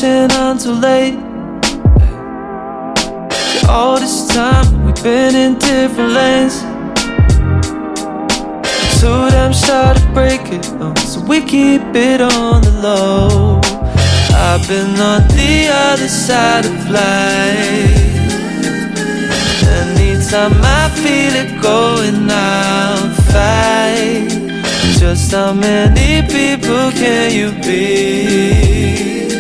I'm 0.02 0.32
on 0.32 0.58
too 0.58 0.72
late. 0.72 1.16
Yeah, 3.56 3.68
All 3.68 4.00
this 4.00 4.28
time, 4.30 4.86
we've 4.86 5.04
been 5.04 5.36
in 5.36 5.60
different 5.60 6.14
lanes. 6.14 6.62
Too 9.02 9.30
damn 9.30 9.52
shy 9.52 9.94
to 9.94 10.12
break 10.14 10.42
it, 10.54 10.66
oh, 10.80 10.94
so 10.96 11.20
we 11.22 11.42
keep 11.42 11.82
it 11.94 12.22
on 12.22 12.62
the 12.62 12.72
low. 12.82 13.60
I've 14.34 14.66
been 14.70 14.98
on 15.02 15.28
the 15.36 15.68
other 15.70 16.08
side 16.08 16.66
of 16.66 16.90
life. 16.90 18.20
Anytime 19.82 20.54
I 20.64 20.90
feel 20.96 21.36
it 21.44 21.62
going, 21.62 22.30
I'll 22.30 23.10
fight. 23.34 24.30
Just 24.98 25.32
how 25.34 25.52
many 25.52 26.22
people 26.28 26.92
can 26.92 27.32
you 27.34 27.52
be? 27.62 29.39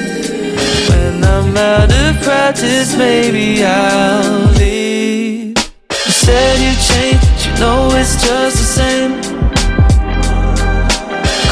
I'm 1.40 1.56
out 1.56 1.90
of 1.90 2.22
practice, 2.22 2.98
maybe 2.98 3.64
I'll 3.64 4.52
leave. 4.60 5.56
You 5.56 6.12
said 6.12 6.60
you 6.60 6.74
changed, 6.90 7.46
you 7.46 7.54
know 7.62 7.88
it's 7.94 8.22
just 8.22 8.58
the 8.58 8.68
same. 8.80 9.12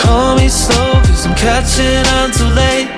Call 0.01 0.35
me 0.35 0.49
slow, 0.49 0.91
cause 1.07 1.25
I'm 1.25 1.35
catching 1.35 2.03
on 2.19 2.31
too 2.35 2.51
late. 2.61 2.89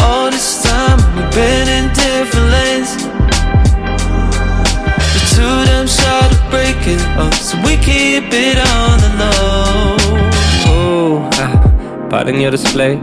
All 0.00 0.30
this 0.30 0.62
time, 0.62 0.96
we've 1.14 1.30
been 1.34 1.68
in 1.68 1.92
different 1.92 2.48
lanes. 2.48 2.90
You're 5.12 5.28
too 5.36 5.56
damn 5.68 5.86
shy 5.86 6.28
to 6.32 6.38
break 6.48 6.80
it 6.88 7.02
up, 7.20 7.34
so 7.34 7.54
we 7.66 7.76
keep 7.76 8.32
it 8.32 8.56
on 8.56 8.96
the 9.04 9.10
low. 9.20 9.96
Ooh, 10.72 11.28
ah, 11.34 12.08
pardon 12.08 12.40
your 12.40 12.50
display. 12.50 12.98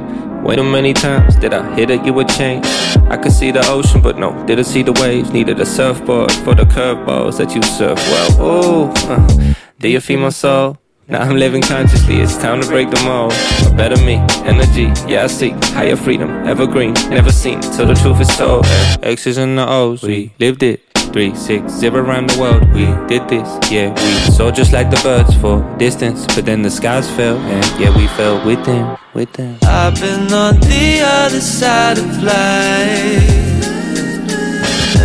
Way 0.45 0.57
too 0.57 0.63
many 0.63 0.93
times 0.93 1.35
did 1.37 1.55
I 1.55 1.73
hit 1.73 1.89
it, 1.89 2.05
you 2.05 2.13
would 2.13 2.29
change. 2.29 2.67
I 3.09 3.17
could 3.17 3.31
see 3.31 3.49
the 3.49 3.65
ocean, 3.67 3.99
but 3.99 4.19
no, 4.19 4.45
didn't 4.45 4.65
see 4.65 4.83
the 4.83 4.93
waves. 4.93 5.31
Needed 5.31 5.59
a 5.59 5.65
surfboard 5.65 6.31
for 6.31 6.53
the 6.53 6.65
curveballs 6.65 7.39
that 7.39 7.55
you 7.55 7.63
surf 7.63 7.97
well. 7.97 8.31
Ooh, 8.41 8.91
uh, 9.09 9.55
do 9.79 9.89
you 9.89 9.99
feel 9.99 10.19
my 10.19 10.29
soul? 10.29 10.77
Now 11.07 11.21
I'm 11.21 11.37
living 11.37 11.63
consciously, 11.63 12.21
it's 12.21 12.37
time 12.37 12.61
to 12.61 12.67
break 12.67 12.91
the 12.91 13.01
mold. 13.03 13.33
A 13.65 13.75
better 13.75 13.97
me, 14.05 14.17
energy, 14.45 14.93
yeah, 15.11 15.23
I 15.23 15.27
see. 15.27 15.49
Higher 15.73 15.95
freedom, 15.95 16.29
evergreen, 16.47 16.93
never 17.09 17.31
seen 17.31 17.59
till 17.61 17.87
the 17.87 17.95
truth 17.95 18.21
is 18.21 18.37
told. 18.37 18.67
X's 19.01 19.37
and 19.37 19.57
the 19.57 19.67
O's, 19.67 20.03
we 20.03 20.31
lived 20.37 20.61
it. 20.61 20.94
360 21.15 21.87
around 21.87 22.29
the 22.29 22.37
world. 22.37 22.61
We 22.73 22.87
did 23.07 23.23
this, 23.29 23.47
yeah. 23.71 23.95
We 23.95 24.33
soared 24.33 24.53
just 24.53 24.73
like 24.73 24.89
the 24.89 24.99
birds 25.01 25.33
for 25.37 25.63
distance, 25.77 26.25
but 26.35 26.45
then 26.45 26.61
the 26.61 26.69
skies 26.69 27.09
fell, 27.15 27.37
and 27.37 27.65
yeah, 27.79 27.95
we 27.95 28.05
fell 28.17 28.45
with 28.45 28.61
them, 28.65 28.97
with 29.13 29.31
them. 29.31 29.57
I've 29.63 29.95
been 29.95 30.27
on 30.33 30.59
the 30.59 30.99
other 31.23 31.39
side 31.39 31.99
of 31.99 32.21
life. 32.21 33.31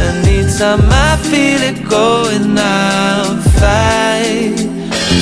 Anytime 0.09 0.83
I 0.83 1.17
feel 1.31 1.61
it 1.71 1.89
going, 1.89 2.59
I'll 2.59 3.37
fight. 3.61 4.59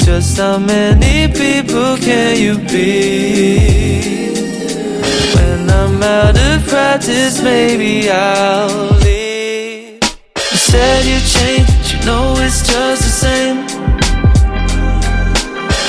Just 0.06 0.38
how 0.38 0.56
many 0.56 1.28
people 1.28 1.98
can 1.98 2.38
you 2.38 2.56
be? 2.66 4.30
When 5.36 5.68
I'm 5.68 6.02
out 6.02 6.38
of 6.38 6.66
practice, 6.66 7.42
maybe 7.42 8.08
I'll 8.08 9.07
said 10.70 11.04
you 11.06 11.18
changed, 11.20 11.92
you 11.92 11.98
know 12.04 12.34
it's 12.44 12.60
just 12.60 13.00
the 13.08 13.14
same. 13.24 13.56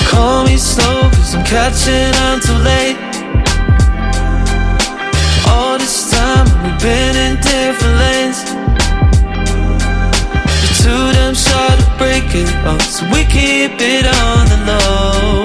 Call 0.07 0.45
me 0.45 0.55
slow, 0.55 1.01
cause 1.15 1.35
I'm 1.35 1.43
catching 1.43 2.11
on 2.25 2.39
too 2.39 2.59
late. 2.71 2.97
All 5.51 5.77
this 5.77 6.09
time, 6.15 6.47
we've 6.63 6.79
been 6.79 7.15
in 7.25 7.33
different 7.51 7.95
lanes. 8.03 8.39
You're 10.61 10.77
too 10.83 11.03
damn 11.17 11.35
shy 11.35 11.69
to 11.79 11.87
break 11.97 12.27
it 12.41 12.49
up, 12.71 12.81
so 12.81 13.03
we 13.13 13.25
keep 13.25 13.75
it 13.95 14.05
on 14.23 14.41
the 14.51 14.59
low. 14.69 15.43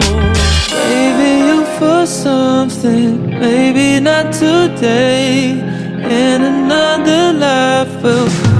Maybe 0.79 1.31
you 1.49 1.59
for 1.79 2.07
something, 2.07 3.31
maybe 3.41 3.99
not 3.99 4.33
today. 4.33 5.59
In 6.23 6.39
another 6.55 7.33
life, 7.33 8.03
we'll 8.03 8.54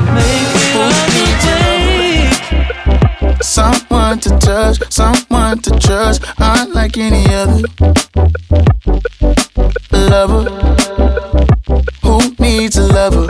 Someone 3.55 4.19
to 4.19 4.31
touch, 4.41 4.79
someone 4.91 5.61
to 5.61 5.71
trust, 5.79 6.25
unlike 6.39 6.99
any 6.99 7.25
other 7.33 7.63
lover. 9.93 10.51
Who 12.03 12.19
needs 12.41 12.77
a 12.77 12.89
lover? 12.89 13.29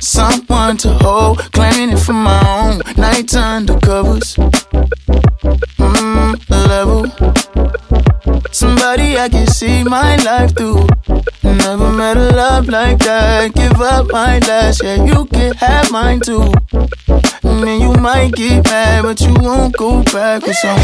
Someone 0.00 0.78
to 0.78 0.94
hold, 0.94 1.38
claiming 1.52 1.90
it 1.96 2.00
for 2.00 2.12
my 2.12 2.42
own. 2.58 2.82
Nights 2.96 3.36
under 3.36 3.78
covers. 3.78 4.34
Mmm, 5.78 6.34
level. 6.50 7.06
Somebody 8.50 9.16
I 9.16 9.28
can 9.28 9.46
see 9.46 9.84
my 9.84 10.16
life 10.24 10.56
through. 10.56 10.88
Never 11.44 11.92
met 11.92 12.16
a 12.16 12.30
love 12.34 12.68
like 12.68 12.98
that. 12.98 13.54
Give 13.54 13.80
up 13.80 14.10
my 14.10 14.40
last, 14.40 14.82
yeah, 14.82 15.04
you 15.04 15.26
can 15.26 15.54
have 15.54 15.92
mine 15.92 16.18
too. 16.18 16.52
Mm, 17.52 17.58
and 17.58 17.68
then 17.68 17.80
you 17.80 17.92
might 18.00 18.32
get 18.32 18.64
mad, 18.64 19.02
but 19.02 19.20
you 19.20 19.34
won't 19.40 19.76
go 19.76 20.02
back 20.04 20.42
with 20.46 20.56
some. 20.56 20.78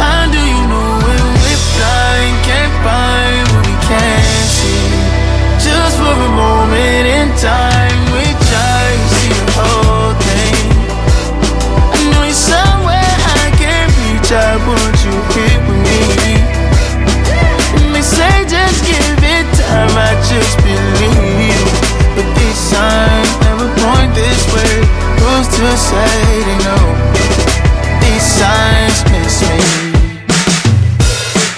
How 0.00 0.24
do 0.30 0.38
you 0.38 0.62
know 0.70 0.90
when 1.04 1.22
we're 1.42 1.64
blind? 1.76 2.36
Can't 2.48 2.74
find 2.80 3.44
what 3.52 3.66
we 3.68 3.76
can't 3.88 4.48
see. 4.56 4.88
Just 5.60 5.96
for 6.00 6.16
a 6.16 6.30
moment 6.32 7.04
in 7.04 7.28
time, 7.36 8.00
we 8.16 8.24
try 8.48 8.84
to 8.88 9.08
see 9.12 9.32
the 9.36 9.46
whole 9.58 10.14
thing. 10.24 10.64
I 11.92 12.00
know 12.12 12.24
you're 12.24 12.32
somewhere 12.32 13.14
I 13.36 13.52
can't 13.60 13.92
reach. 14.00 14.32
I 14.32 14.56
want 14.64 14.96
you 15.04 15.14
here 15.36 15.60
with 15.68 15.80
me. 15.84 16.00
And 17.76 17.94
they 17.94 18.02
say 18.02 18.32
just 18.48 18.80
give 18.80 19.20
it 19.20 19.46
time, 19.60 19.92
I 19.92 20.16
just 20.24 20.56
believe. 20.64 21.68
But 22.16 22.26
these 22.32 22.60
signs 22.72 23.32
never 23.44 23.68
point 23.82 24.14
this 24.14 24.40
way. 24.54 25.07
Who's 25.20 25.48
to 25.48 25.76
say 25.76 26.42
they 26.46 26.58
know? 26.64 26.84
These 28.02 28.26
signs 28.38 28.98
miss 29.10 29.42
me. 29.42 29.58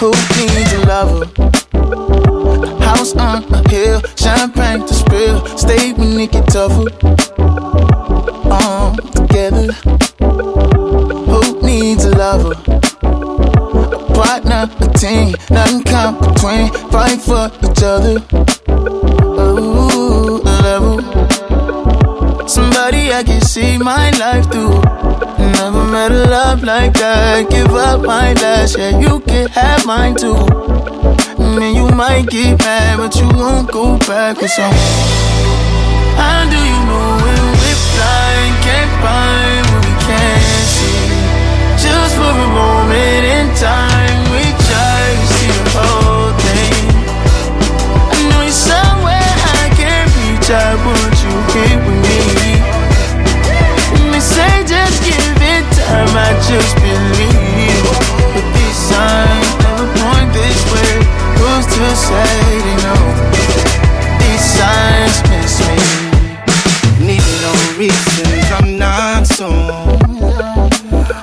Who 0.00 0.10
needs 0.36 0.72
a 0.72 0.80
lover? 0.86 1.26
House 2.82 3.14
on 3.16 3.44
a 3.52 3.68
hill, 3.68 4.00
champagne 4.16 4.86
to 4.86 4.94
spill. 4.94 5.46
Stay 5.58 5.92
when 5.92 6.18
it 6.18 6.32
get 6.32 6.46
tougher. 6.48 6.88
Um, 8.50 8.96
together. 9.12 9.72
Who 11.30 11.62
needs 11.62 12.04
a 12.04 12.10
lover? 12.16 12.54
A 13.02 14.14
partner, 14.14 14.68
a 14.80 14.88
team, 14.98 15.34
nothing 15.50 15.82
come 15.84 16.18
between. 16.18 16.72
Fight 16.90 17.20
for 17.20 17.50
each 17.62 17.82
other. 17.82 18.16
Ooh, 19.38 20.40
level. 20.42 21.29
Somebody 22.50 23.12
I 23.12 23.22
can 23.22 23.40
see 23.42 23.78
my 23.78 24.10
life 24.18 24.50
through. 24.50 24.82
Never 25.38 25.84
met 25.84 26.10
a 26.10 26.26
love 26.28 26.64
like 26.64 26.94
that. 26.94 27.48
Give 27.48 27.70
up 27.70 28.00
my 28.02 28.32
last, 28.42 28.76
yeah, 28.76 28.98
you 28.98 29.20
can 29.20 29.46
have 29.50 29.86
mine 29.86 30.16
too. 30.16 30.34
And 31.38 31.76
you 31.76 31.86
might 31.94 32.26
get 32.26 32.58
mad, 32.58 32.98
but 32.98 33.14
you 33.14 33.28
won't 33.38 33.70
go 33.70 33.96
back 33.98 34.40
with 34.40 34.50
some. 34.50 34.74
How 36.18 36.42
do 36.50 36.58
you 36.58 36.80
know 36.90 37.10
when 37.22 37.42
we're 37.54 37.82
blind? 37.94 38.54
Can't 38.66 38.92
find 38.98 39.62
what 39.70 39.86
we 39.86 39.94
can't 40.10 40.66
see. 40.74 41.06
Just 41.78 42.18
for 42.18 42.34
a 42.34 42.50
moment 42.50 43.22
in 43.30 43.46
time, 43.62 44.18
we 44.34 44.42
try 44.66 45.02
to 45.06 45.26
see 45.38 45.50
the 45.54 45.64
whole 45.78 46.34
thing. 46.42 46.82
I 48.10 48.18
know 48.26 48.42
you're 48.42 48.50
somewhere 48.50 49.34
I 49.54 49.70
can't 49.78 50.10
reach. 50.18 50.50
I 50.50 50.74
want 50.82 51.14
you 51.22 51.34
here 51.54 51.89
I 55.92 56.32
just 56.48 56.74
believe. 56.76 57.84
But 58.34 58.46
these 58.54 58.78
signs 58.90 59.50
never 59.64 59.86
point 59.98 60.30
this 60.32 60.60
way. 60.72 60.94
Who's 61.38 61.66
to 61.66 61.86
say 61.96 62.34
they 62.66 62.76
know? 62.84 63.02
These 64.20 64.44
signs 64.58 65.16
miss 65.30 65.54
me. 65.66 65.78
Need 67.06 67.26
no 67.42 67.52
reasons, 67.78 68.46
I'm 68.52 68.78
not 68.78 69.26
so. 69.26 69.48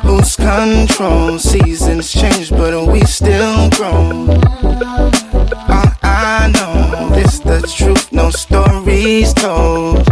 Who's 0.03 0.36
control? 0.36 1.38
Seasons 1.39 2.11
change, 2.11 2.49
but 2.49 2.74
we 2.88 3.01
still 3.01 3.70
grow. 3.72 4.28
All 5.70 5.91
I 6.03 6.51
know 6.53 7.15
is 7.15 7.39
the 7.39 7.61
truth, 7.61 8.11
no 8.11 8.30
stories 8.32 9.34
told. 9.34 10.07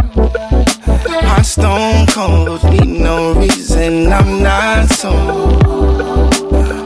Heart 1.36 1.46
stone 1.46 2.06
cold, 2.06 2.64
need 2.64 2.98
no 2.98 3.34
reason, 3.34 4.10
I'm 4.10 4.42
not 4.42 4.88
so. 4.88 5.12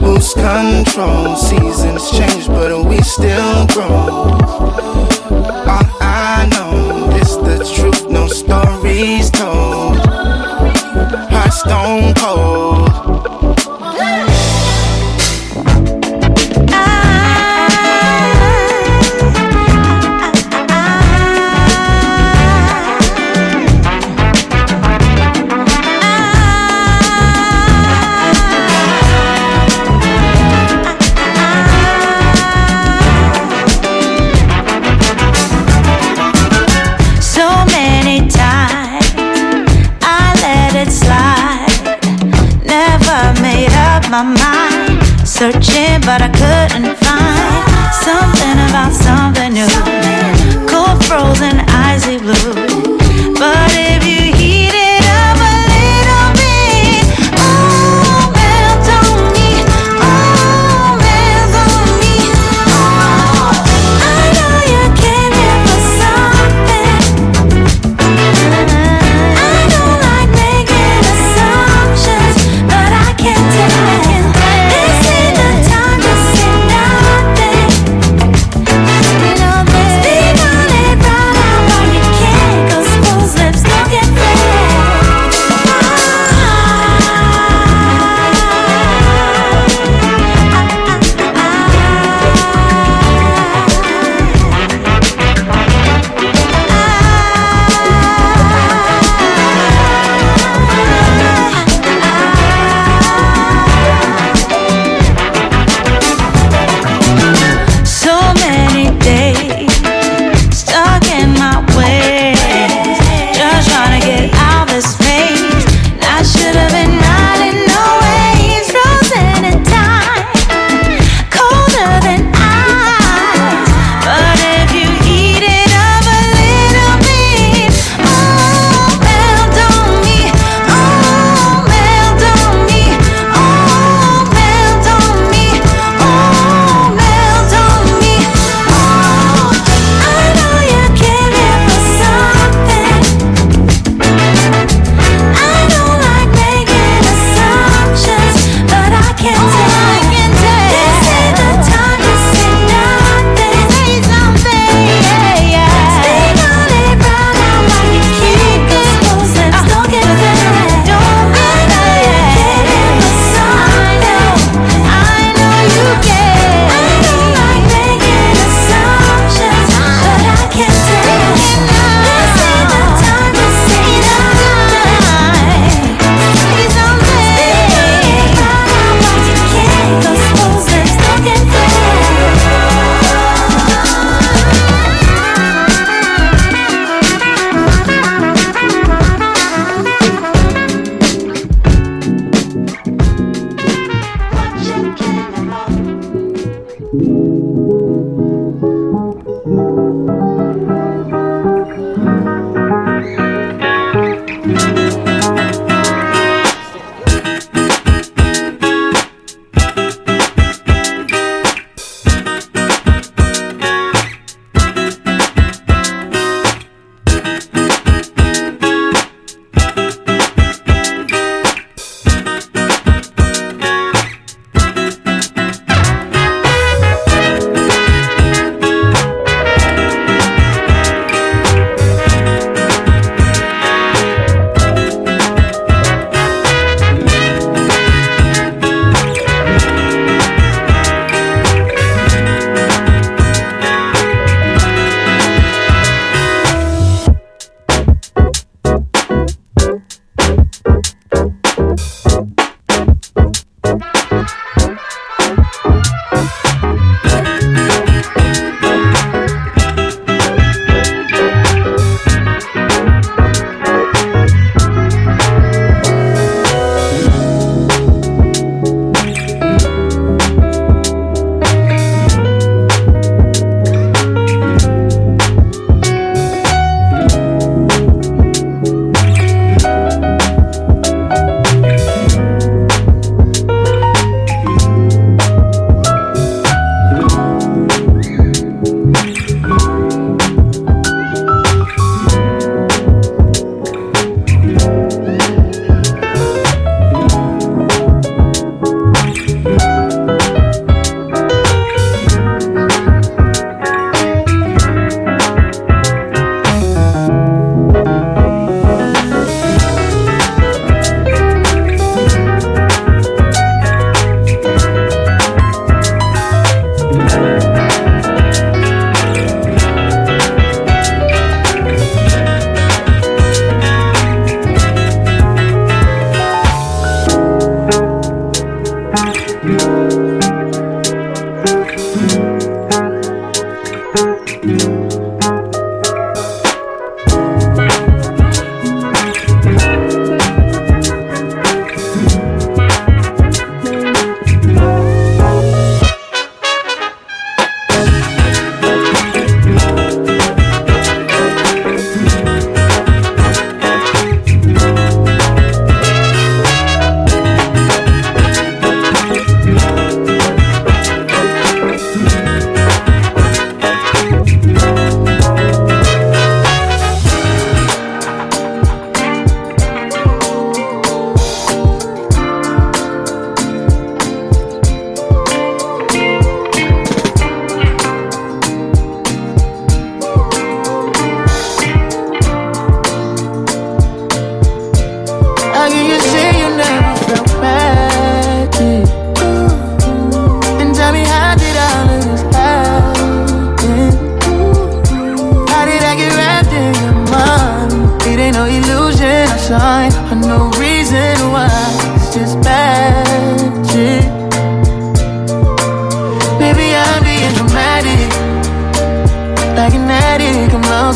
Who's 0.01 0.35
control? 0.35 1.37
Seasons 1.37 2.11
change, 2.11 2.49
but 2.49 2.85
we 2.85 3.01
still 3.01 3.67
grow. 3.69 4.41
I 5.71 5.90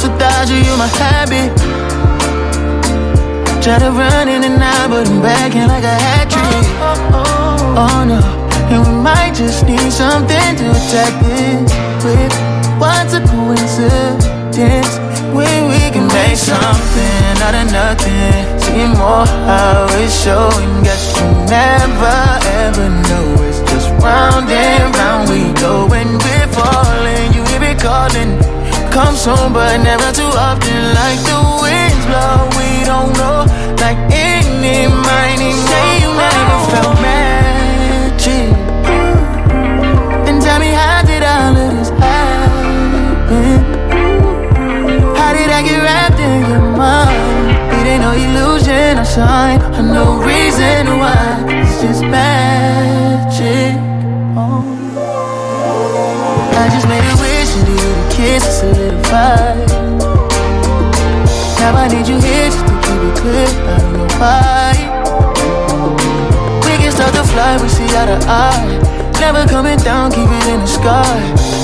you, 0.05 0.57
you're 0.57 0.77
my 0.77 0.87
habit. 0.87 1.51
Try 3.63 3.79
to 3.79 3.91
run 3.91 4.29
in 4.29 4.45
and 4.45 4.63
out, 4.63 4.91
but 4.91 5.09
I'm 5.09 5.23
back 5.23 5.55
like 5.55 5.85
a 5.85 5.97
hat 6.05 6.29
trick. 6.29 6.67
Oh 7.77 8.05
no, 8.07 8.21
and 8.69 8.87
we 8.87 8.95
might 9.03 9.35
just 9.35 9.65
need 9.67 9.91
something 9.91 10.57
to 10.61 10.71
attack 10.71 11.13
this 11.25 11.73
with. 12.05 12.33
What's 12.79 13.15
a 13.15 13.21
coincidence 13.25 14.93
when 15.33 15.69
we 15.73 15.91
can 15.91 16.07
make 16.09 16.37
something 16.37 17.35
out 17.41 17.55
of 17.55 17.73
nothing? 17.73 18.61
See 18.61 18.85
more 19.01 19.27
how 19.49 19.87
it's 20.03 20.13
showing. 20.23 20.83
Guess 20.85 21.17
you 21.17 21.27
never 21.49 22.17
ever 22.69 22.89
know. 23.09 23.43
It's 23.49 23.61
just 23.73 23.89
round 24.05 24.51
and 24.51 24.95
round 24.95 25.31
we 25.31 25.53
go 25.61 25.87
when 25.87 26.19
we're 26.19 26.49
falling. 26.53 27.33
You 27.33 27.43
hear 27.45 27.61
me 27.61 27.75
calling. 27.81 28.54
Come 28.95 29.17
soon, 29.17 29.53
but 29.53 29.79
never 29.79 30.13
too 30.13 30.23
often. 30.23 30.95
Like 30.95 31.19
the 31.27 31.35
winds 31.61 32.07
blow, 32.07 32.47
we 32.55 32.87
don't 32.87 33.11
know. 33.19 33.43
Like 33.83 33.99
any 34.15 34.87
mining, 34.87 35.59
say 35.67 35.99
you 35.99 36.15
never 36.15 36.59
felt 36.71 36.95
magic. 37.03 38.55
And 40.29 40.41
tell 40.41 40.61
me 40.61 40.71
how 40.71 41.03
did 41.03 41.25
all 41.25 41.57
of 41.57 41.77
this 41.77 41.91
happen? 41.99 43.65
How 45.17 45.33
did 45.33 45.51
I 45.51 45.63
get 45.67 45.83
wrapped 45.83 46.21
in 46.21 46.49
your 46.49 46.63
mind? 46.79 47.51
It 47.75 47.87
ain't 47.91 48.03
no 48.03 48.13
illusion 48.13 48.99
or 48.99 49.05
sign 49.05 49.61
or 49.75 49.83
no 49.83 50.23
reason 50.23 50.87
why. 51.03 51.43
It's 51.49 51.83
just 51.83 52.03
magic. 52.03 53.75
Oh. 54.39 54.63
I 56.63 56.69
just 56.71 56.87
made 56.87 57.03
a 57.03 57.17
wish 57.21 57.57
and 57.59 57.69
you 57.69 57.77
the 57.77 58.15
kiss 58.15 58.84
solidify. 59.15 59.55
Now 61.61 61.77
I 61.77 61.89
need 61.89 62.07
you 62.09 62.19
here 62.21 62.51
just 62.51 62.67
to 62.67 62.75
keep 62.85 63.03
it 63.09 63.15
clear. 63.21 63.47
I 63.47 63.79
don't 63.81 63.93
know 63.99 64.09
why. 64.21 64.75
We 66.67 66.73
can 66.81 66.93
start 66.93 67.15
to 67.15 67.25
fly, 67.25 67.57
we 67.63 67.69
see 67.69 67.87
eye 67.95 68.07
to 68.07 68.19
eye. 68.27 68.81
Never 69.21 69.47
coming 69.47 69.79
down, 69.79 70.11
keep 70.11 70.29
it 70.29 70.47
in 70.53 70.61
the 70.61 70.67
sky. 70.67 71.19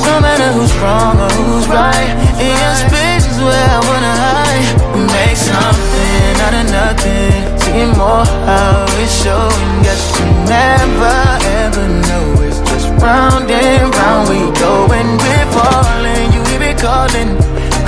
No 0.07 0.21
matter 0.21 0.49
who's 0.57 0.73
wrong 0.81 1.19
or 1.19 1.31
who's 1.39 1.67
right. 1.69 2.11
In 2.39 2.55
your 2.63 2.77
space 2.87 3.27
is 3.27 3.39
where 3.43 3.69
I 3.77 3.81
wanna 3.89 4.15
hide. 4.27 4.67
We 4.95 5.01
make 5.19 5.37
something 5.37 6.35
out 6.47 6.55
of 6.61 6.67
nothing. 6.71 7.37
See 7.63 7.85
more 7.99 8.25
how 8.49 8.87
it's 9.03 9.13
showing. 9.23 9.83
Guess 9.85 10.03
you 10.17 10.27
never 10.49 11.19
ever 11.61 11.87
know. 12.07 12.27
It's 12.47 12.61
just 12.71 12.89
round 13.03 13.51
and 13.51 13.95
round 13.95 14.29
we 14.31 14.41
go 14.59 14.87
when 14.89 15.07
we're 15.19 15.49
falling. 15.53 16.30
Calling. 16.81 17.37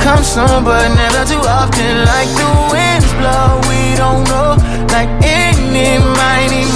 Come 0.04 0.22
soon, 0.22 0.64
but 0.64 0.86
never 0.94 1.24
too 1.24 1.40
often. 1.48 2.04
Like 2.04 2.28
the 2.36 2.48
winds 2.70 3.08
blow, 3.16 3.56
we 3.64 3.96
don't 3.96 4.22
know. 4.28 4.60
Like 4.92 5.08
any 5.24 5.96
mighty 5.96 6.68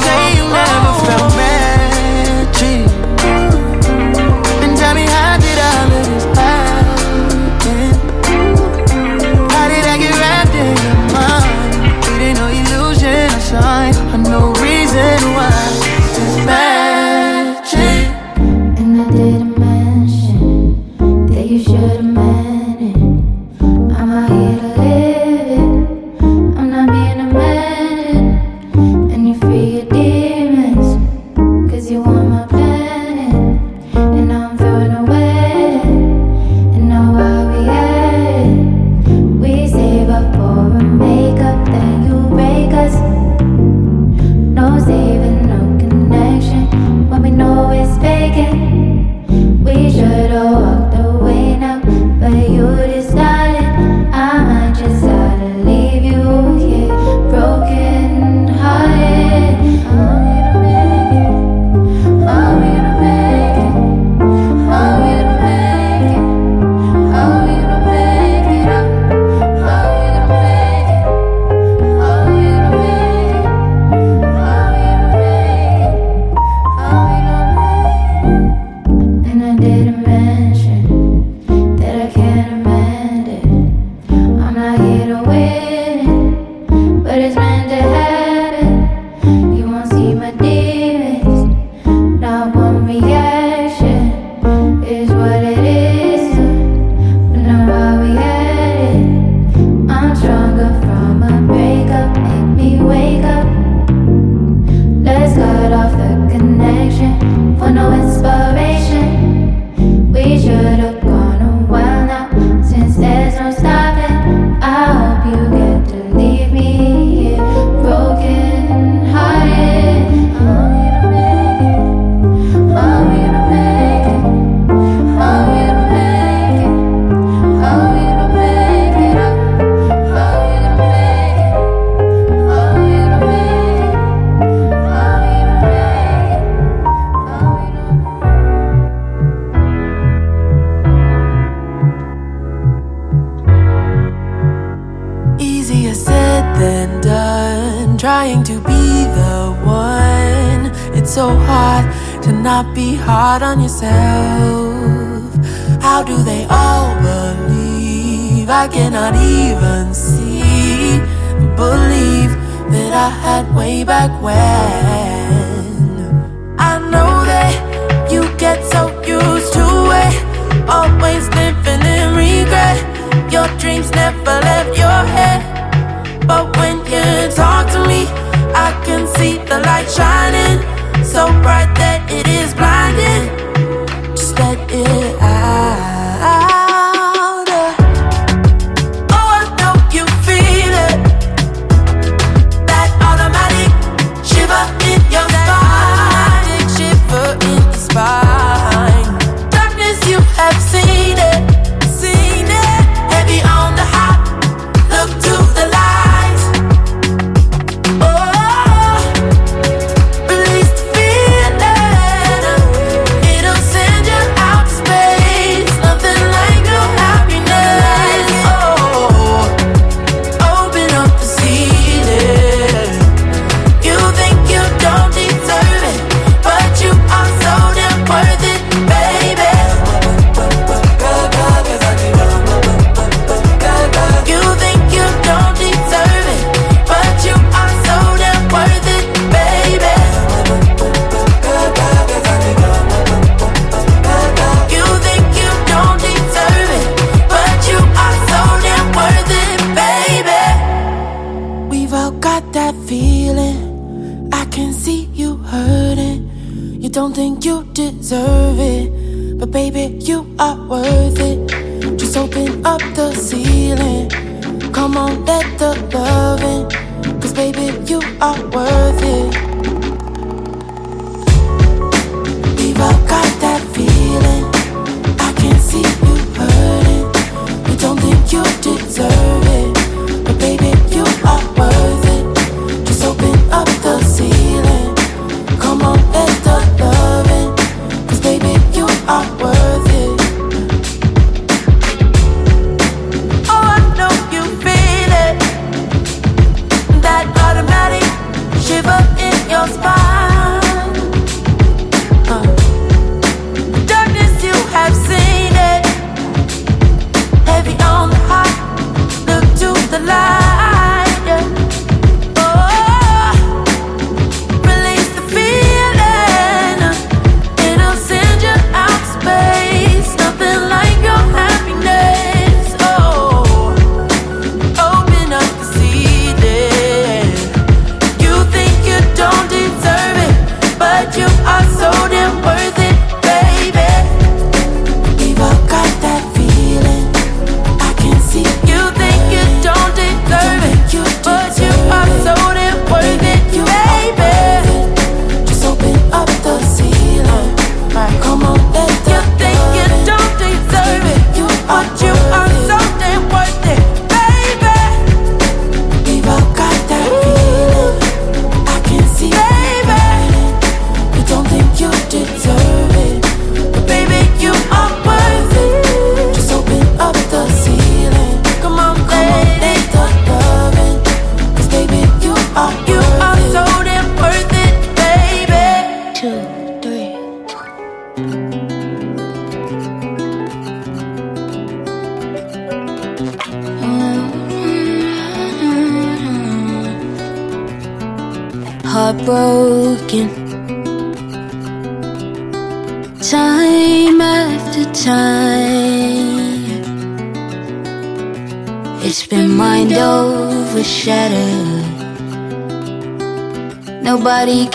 shining 179.97 180.36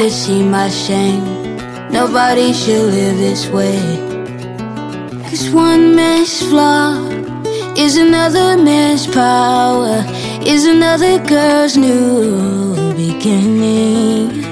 could 0.01 0.11
see 0.11 0.41
my 0.43 0.67
shame. 0.67 1.23
Nobody 1.91 2.53
should 2.53 2.85
live 2.91 3.17
this 3.17 3.47
way. 3.49 3.79
Cause 5.29 5.47
one 5.51 5.95
man's 5.95 6.41
flaw 6.49 6.87
is 7.77 7.97
another 7.97 8.57
man's 8.57 9.05
power, 9.05 10.03
is 10.53 10.65
another 10.65 11.19
girl's 11.33 11.77
new 11.77 12.75
beginning. 12.95 14.43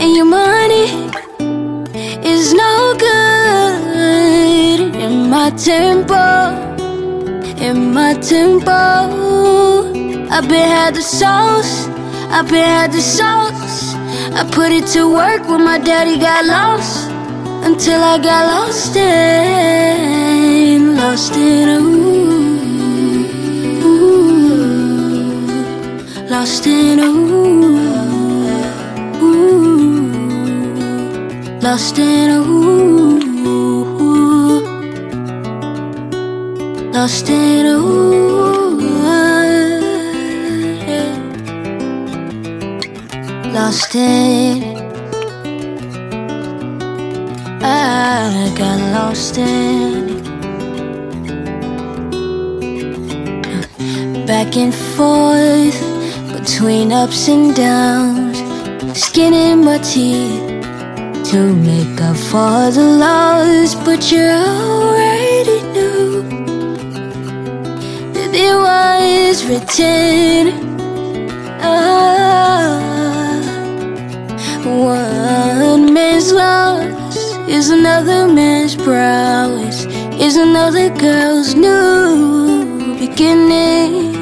And 0.00 0.10
your 0.14 0.30
money 0.40 0.86
is 2.34 2.54
no 2.54 2.94
good 3.06 4.94
in 5.04 5.14
my 5.34 5.50
tempo, 5.70 6.26
in 7.66 7.92
my 7.92 8.14
tempo. 8.14 8.80
I've 10.30 10.48
been 10.48 10.68
had 10.76 10.94
the 10.94 11.02
sauce, 11.02 11.88
I've 12.36 12.48
been 12.48 12.68
had 12.76 12.92
the 12.92 13.00
sauce. 13.00 13.67
I 14.40 14.44
put 14.44 14.70
it 14.70 14.86
to 14.94 15.12
work 15.12 15.48
when 15.48 15.64
my 15.64 15.78
daddy 15.78 16.16
got 16.16 16.44
lost. 16.44 17.10
Until 17.66 18.00
I 18.00 18.18
got 18.18 18.46
lost 18.46 18.94
in, 18.94 20.94
lost 20.96 21.34
in, 21.34 21.68
ooh, 21.68 21.82
ooh. 23.82 25.40
Lost 26.30 26.68
in, 26.68 27.00
ooh, 27.00 27.78
ooh, 29.24 30.12
lost 31.60 31.98
in, 31.98 32.30
ooh, 32.30 33.18
lost 36.92 37.28
in, 37.28 37.66
ooh, 37.66 38.67
lost 43.58 43.94
in. 43.96 44.62
I 47.60 48.54
got 48.60 48.78
lost 48.96 49.36
in 49.36 50.18
back 54.26 54.56
and 54.56 54.74
forth 54.94 55.78
between 56.36 56.92
ups 56.92 57.28
and 57.28 57.56
downs, 57.56 58.38
skinning 59.04 59.64
my 59.64 59.78
teeth 59.78 60.62
to 61.30 61.38
make 61.68 62.00
up 62.08 62.18
for 62.30 62.60
the 62.78 62.86
loss. 63.04 63.74
But 63.86 64.00
you 64.12 64.22
already 64.22 65.58
knew 65.74 66.22
that 68.14 68.32
it 68.46 68.54
was 68.66 69.36
written. 69.48 70.44
Ah, 71.60 72.87
one 74.68 75.92
man's 75.92 76.32
loss 76.32 77.16
is 77.48 77.70
another 77.70 78.28
man's 78.28 78.76
prowess, 78.76 79.86
is 80.20 80.36
another 80.36 80.90
girl's 80.96 81.54
new 81.54 82.96
beginning. 82.98 84.16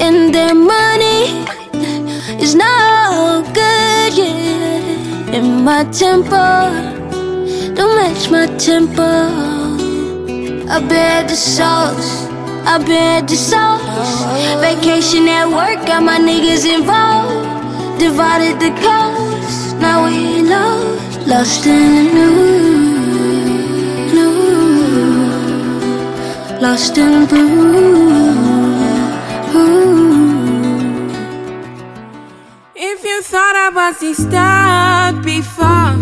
And 0.00 0.34
their 0.34 0.54
money 0.54 1.44
is 2.42 2.54
no 2.54 3.42
good, 3.52 4.12
yeah. 4.16 5.36
And 5.36 5.64
my 5.64 5.84
tempo 5.84 6.46
don't 7.74 7.94
match 7.96 8.30
my 8.30 8.46
tempo. 8.56 9.10
I 10.70 10.80
bear 10.86 11.24
the 11.24 11.36
sauce, 11.36 12.26
I 12.64 12.78
bear 12.78 13.22
the 13.22 13.36
sauce. 13.36 14.24
Vacation 14.60 15.28
at 15.28 15.46
work, 15.48 15.86
got 15.86 16.02
my 16.02 16.18
niggas 16.18 16.64
involved. 16.66 17.46
Divided 17.98 18.60
the 18.60 18.70
coast, 18.80 19.07
now 19.80 20.04
we 20.06 20.42
lost, 20.42 21.26
lost 21.26 21.66
in 21.66 21.94
the 21.94 22.02
new, 22.14 23.38
new, 24.14 24.38
lost 26.60 26.98
in 26.98 27.26
blue. 27.26 28.18
If 32.74 33.04
you 33.04 33.22
thought 33.22 33.56
I 33.56 33.70
was 33.74 33.98
disturbed 34.00 35.24
before, 35.24 35.96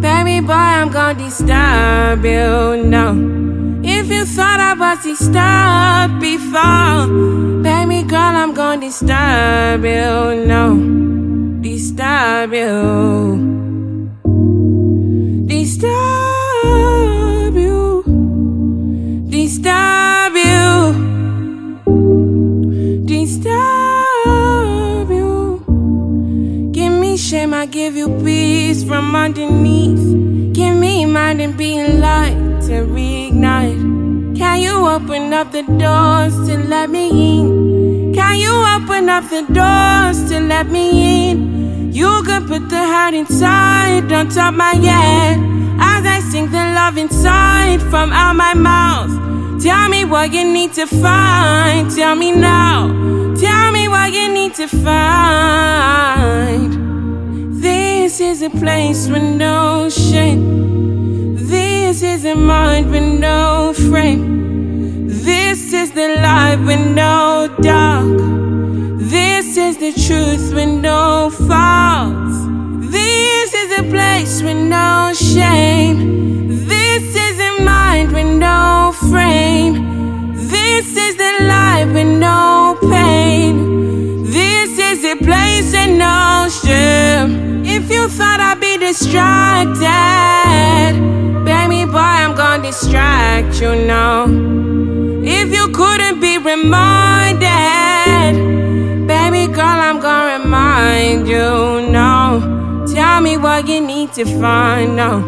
baby 0.00 0.40
boy, 0.46 0.52
I'm 0.52 0.90
gonna 0.90 1.18
disturb 1.18 2.24
you, 2.24 2.84
no. 2.84 3.38
If 3.82 4.10
you 4.10 4.24
thought 4.24 4.60
I 4.60 4.74
was 4.74 5.02
disturbed 5.04 6.20
before, 6.20 7.06
baby 7.62 8.02
girl, 8.06 8.36
I'm 8.42 8.52
gonna 8.54 8.80
disturb 8.80 9.84
you, 9.84 10.46
no 10.46 11.17
disturb 11.98 12.54
you. 12.54 12.78
Disturb 15.46 15.94
you. 17.56 18.04
Disturb 19.28 20.36
you. 20.36 20.92
Disturb 23.04 23.50
you. 25.10 25.60
Give 26.70 26.92
me 26.92 27.16
shame, 27.16 27.52
I 27.52 27.66
give 27.66 27.96
you 27.96 28.10
peace 28.24 28.84
from 28.84 29.16
underneath. 29.16 30.54
Give 30.54 30.76
me 30.76 31.04
mind 31.04 31.40
and 31.40 31.56
be 31.56 31.82
light 31.82 32.60
to 32.68 32.86
reignite. 32.94 34.36
Can 34.38 34.60
you 34.60 34.86
open 34.86 35.32
up 35.32 35.50
the 35.50 35.64
doors 35.64 36.36
to 36.46 36.58
let 36.58 36.90
me 36.90 37.40
in? 37.40 38.14
Can 38.14 38.38
you 38.38 38.52
open 38.76 39.08
up 39.08 39.28
the 39.28 39.42
doors 39.52 40.28
to 40.30 40.38
let 40.38 40.68
me 40.68 41.30
in? 41.30 41.57
You 41.98 42.22
can 42.22 42.46
put 42.46 42.68
the 42.68 42.78
hurt 42.78 43.12
inside 43.12 44.12
on 44.12 44.28
top 44.28 44.54
my 44.54 44.72
head 44.74 45.36
as 45.80 46.06
I 46.06 46.20
sing 46.30 46.48
the 46.48 46.64
love 46.78 46.96
inside 46.96 47.80
from 47.90 48.12
out 48.12 48.36
my 48.36 48.54
mouth. 48.54 49.10
Tell 49.60 49.88
me 49.88 50.04
what 50.04 50.32
you 50.32 50.44
need 50.44 50.74
to 50.74 50.86
find. 50.86 51.90
Tell 51.90 52.14
me 52.14 52.30
now. 52.30 52.86
Tell 53.34 53.72
me 53.72 53.88
what 53.88 54.12
you 54.12 54.32
need 54.32 54.54
to 54.54 54.68
find. 54.68 55.02
This 57.60 58.20
is 58.20 58.42
a 58.42 58.50
place 58.50 59.08
with 59.08 59.24
no 59.24 59.90
shame. 59.90 61.34
This 61.48 62.04
is 62.04 62.24
a 62.24 62.36
mind 62.36 62.92
with 62.92 63.18
no 63.18 63.72
frame. 63.74 65.08
This 65.08 65.72
is 65.72 65.90
the 65.90 66.14
light 66.22 66.60
with 66.64 66.94
no 66.94 67.48
dark. 67.60 68.47
Is 69.68 69.76
the 69.76 69.92
truth 69.92 70.54
with 70.54 70.80
no 70.80 71.28
faults. 71.28 72.90
This 72.90 73.52
is 73.52 73.78
a 73.78 73.82
place 73.82 74.40
with 74.40 74.56
no 74.56 75.12
shame. 75.12 76.47
A 85.10 85.16
place 85.16 85.72
no 85.72 86.48
shame. 86.50 87.64
If 87.64 87.90
you 87.90 88.08
thought 88.08 88.40
I'd 88.40 88.60
be 88.60 88.76
distracted, 88.76 89.80
baby 91.46 91.86
boy, 91.90 91.96
I'm 91.96 92.34
gonna 92.34 92.62
distract 92.64 93.58
you 93.58 93.74
now. 93.86 94.26
If 95.24 95.50
you 95.50 95.70
couldn't 95.72 96.20
be 96.20 96.36
reminded, 96.36 97.40
baby 99.06 99.50
girl, 99.50 99.80
I'm 99.88 99.98
gonna 99.98 100.44
remind 100.44 101.26
you 101.26 101.88
now. 101.90 102.84
Tell 102.92 103.22
me 103.22 103.38
what 103.38 103.66
you 103.66 103.80
need 103.80 104.12
to 104.12 104.26
find 104.26 104.94
now. 104.94 105.22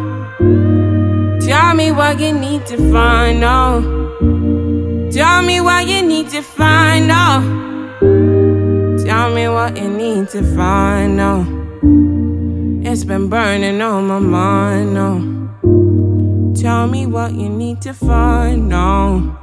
Tell 1.41 1.75
me 1.75 1.91
what 1.91 2.21
you 2.21 2.35
need 2.35 2.67
to 2.67 2.77
find 2.93 3.41
now. 3.41 3.81
Tell 5.11 5.43
me 5.43 5.63
what 5.63 5.87
you 5.87 6.03
need 6.03 6.29
to 6.31 6.43
find 6.43 7.09
now. 7.09 8.40
Tell 9.11 9.29
me 9.35 9.49
what 9.49 9.77
you 9.77 9.89
need 9.89 10.29
to 10.29 10.41
find 10.55 11.17
now. 11.17 11.41
It's 12.89 13.03
been 13.03 13.29
burning 13.29 13.83
on 13.83 14.07
my 14.07 14.21
mind 14.21 14.95
now. 14.95 15.19
Tell 16.55 16.87
me 16.87 17.07
what 17.07 17.33
you 17.33 17.49
need 17.49 17.83
to 17.83 17.93
find 17.93 18.69
now. 18.69 19.37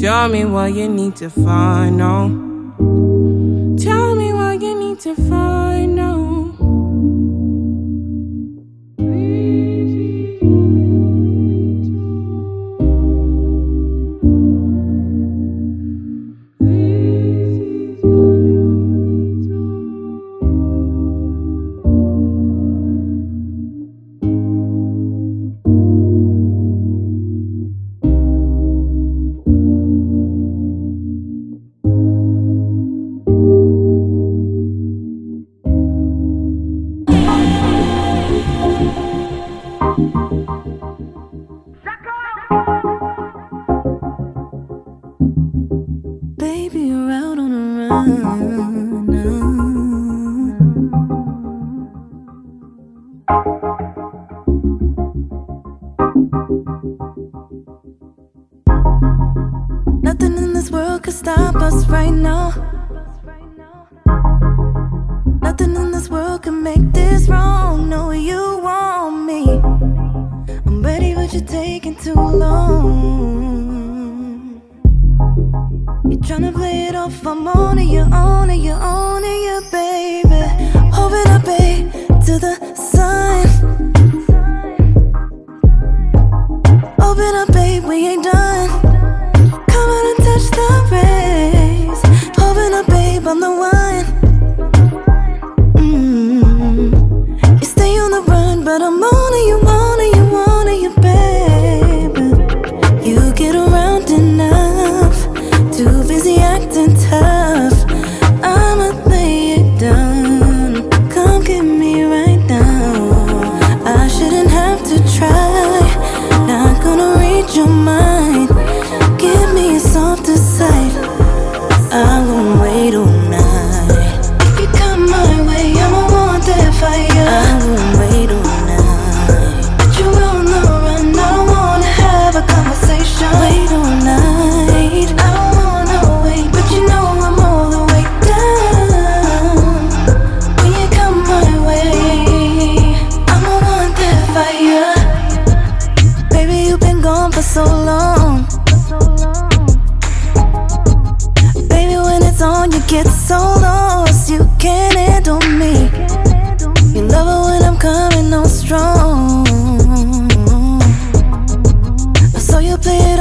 Tell 0.00 0.30
me 0.30 0.46
what 0.46 0.72
you 0.72 0.88
need 0.88 1.14
to 1.16 1.28
find 1.28 1.98
now. 1.98 2.28
Tell 3.76 4.14
me 4.14 4.32
what 4.32 4.62
you 4.62 4.74
need 4.80 4.98
to 5.00 5.14
find 5.14 5.96
now. 5.96 6.33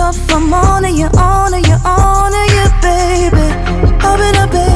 up, 0.04 0.16
I'm 0.30 0.54
on 0.54 0.84
to 0.84 0.92
you, 0.92 1.08
on 1.18 1.52
to 1.52 1.60
you, 1.60 1.78
on 1.86 2.32
to 2.32 2.44
you, 2.56 2.66
baby. 2.82 3.48
Up 4.04 4.20
and 4.20 4.38
up, 4.38 4.52
baby. 4.52 4.73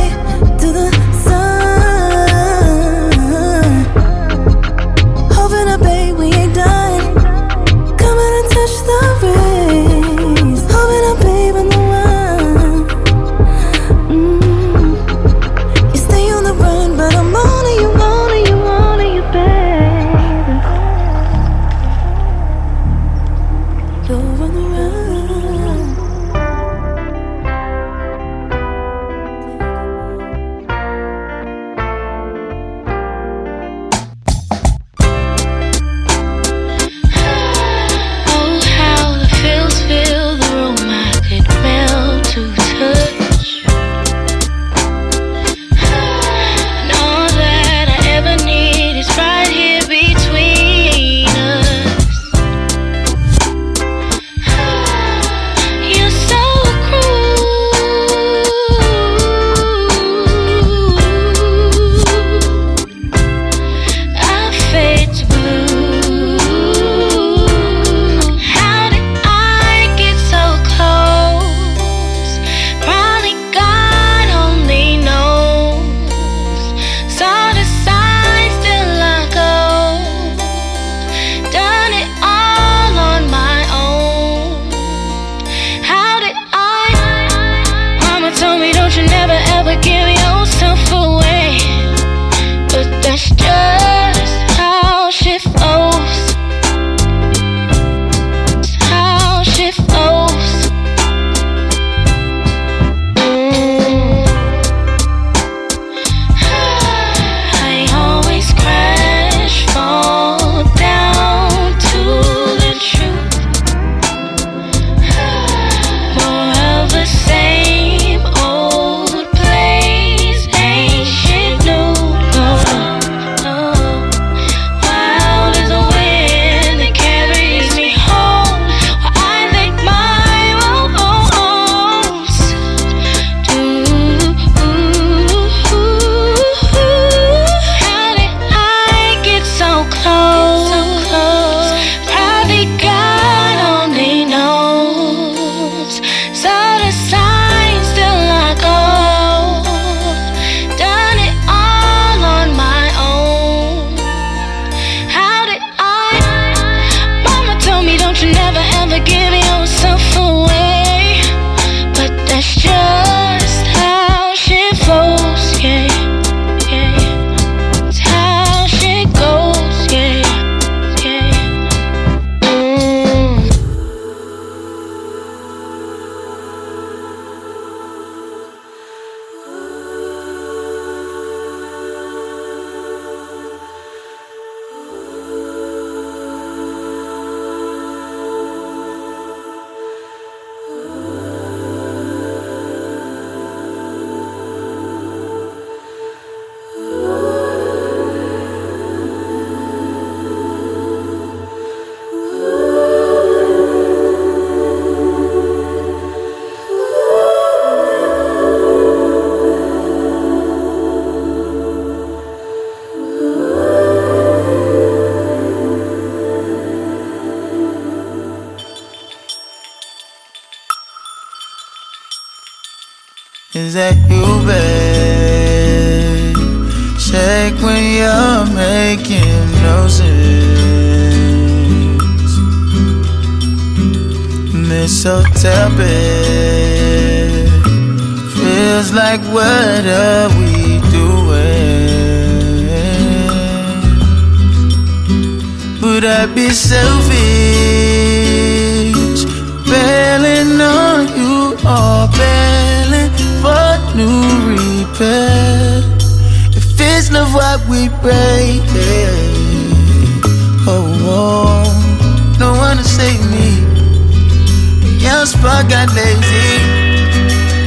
Got 265.77 265.93
lazy. 265.93 266.57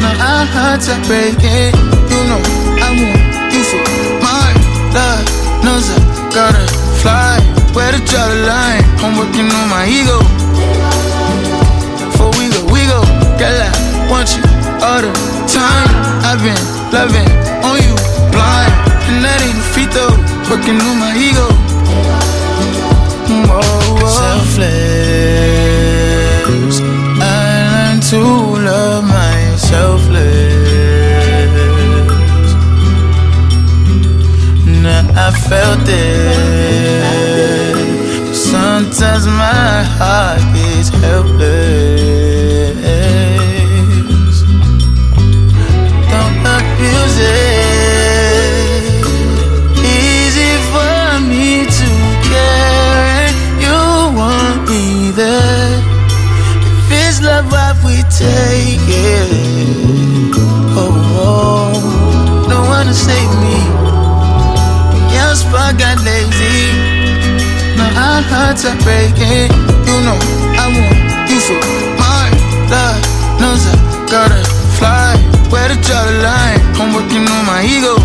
Now 0.03 0.15
our 0.19 0.47
hearts 0.57 0.89
are 0.91 1.03
breaking. 1.07 1.71
You 2.11 2.21
know 2.27 2.43
I 2.83 2.91
want 2.99 3.55
you 3.55 3.63
for 3.71 3.83
mine. 4.25 4.59
Love 4.91 5.23
knows 5.63 5.87
I 5.95 5.99
gotta 6.35 6.65
fly. 7.03 7.39
Where 7.75 7.93
to 7.95 8.01
draw 8.11 8.27
the 8.27 8.41
line? 8.51 8.83
I'm 9.03 9.15
working 9.15 9.47
on 9.47 9.67
my 9.71 9.87
ego. 9.87 10.19
Before 12.03 12.33
we 12.35 12.51
go, 12.51 12.61
we 12.75 12.83
go. 12.91 13.01
Girl, 13.39 13.59
I 13.63 13.71
want 14.11 14.35
you 14.35 14.43
all 14.83 15.01
the 15.07 15.13
time. 15.47 15.91
I've 16.27 16.43
been 16.43 16.63
loving 16.91 17.31
on 17.63 17.79
you 17.79 17.95
blind, 18.35 18.75
and 19.07 19.23
that 19.23 19.39
ain't 19.47 19.55
defeat 19.63 19.91
though. 19.95 20.17
Working 20.51 20.83
on 20.83 20.97
my 20.99 21.15
ego. 21.15 21.47
Whoa, 23.47 23.63
whoa. 24.03 24.19
Selfless. 24.19 25.10
Felt 35.51 35.89
it. 35.89 37.11
But 38.27 38.37
sometimes 38.37 39.27
my 39.27 39.83
heart 39.99 40.50
hearts 68.61 68.65
are 68.65 68.85
breaking. 68.85 69.49
You 69.89 69.97
know 70.05 70.19
I 70.61 70.69
want 70.69 71.31
you 71.31 71.41
for 71.41 71.61
mine. 71.97 72.35
Love 72.69 73.01
knows 73.41 73.65
I 73.67 73.77
gotta 74.11 74.41
fly. 74.77 75.17
Where 75.51 75.69
to 75.69 75.77
draw 75.81 76.05
the 76.05 76.17
line? 76.23 76.61
I'm 76.77 76.93
working 76.95 77.25
on 77.25 77.43
my 77.47 77.65
ego. 77.65 77.97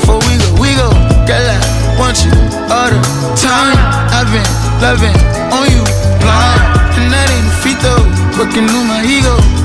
Before 0.00 0.20
we 0.26 0.38
go, 0.38 0.48
we 0.60 0.70
go. 0.74 0.88
Girl, 1.28 1.44
I 1.44 1.60
want 1.98 2.24
you 2.24 2.32
all 2.72 2.88
the 2.88 3.00
time. 3.36 3.76
I've 4.12 4.30
been 4.32 4.48
loving 4.80 5.16
on 5.52 5.68
you 5.68 5.84
blind, 6.20 6.62
and 6.96 7.12
that 7.12 7.28
ain't 7.28 7.48
defeat 7.52 7.78
though. 7.82 8.04
Working 8.38 8.68
on 8.68 8.86
my 8.88 9.04
ego. 9.04 9.61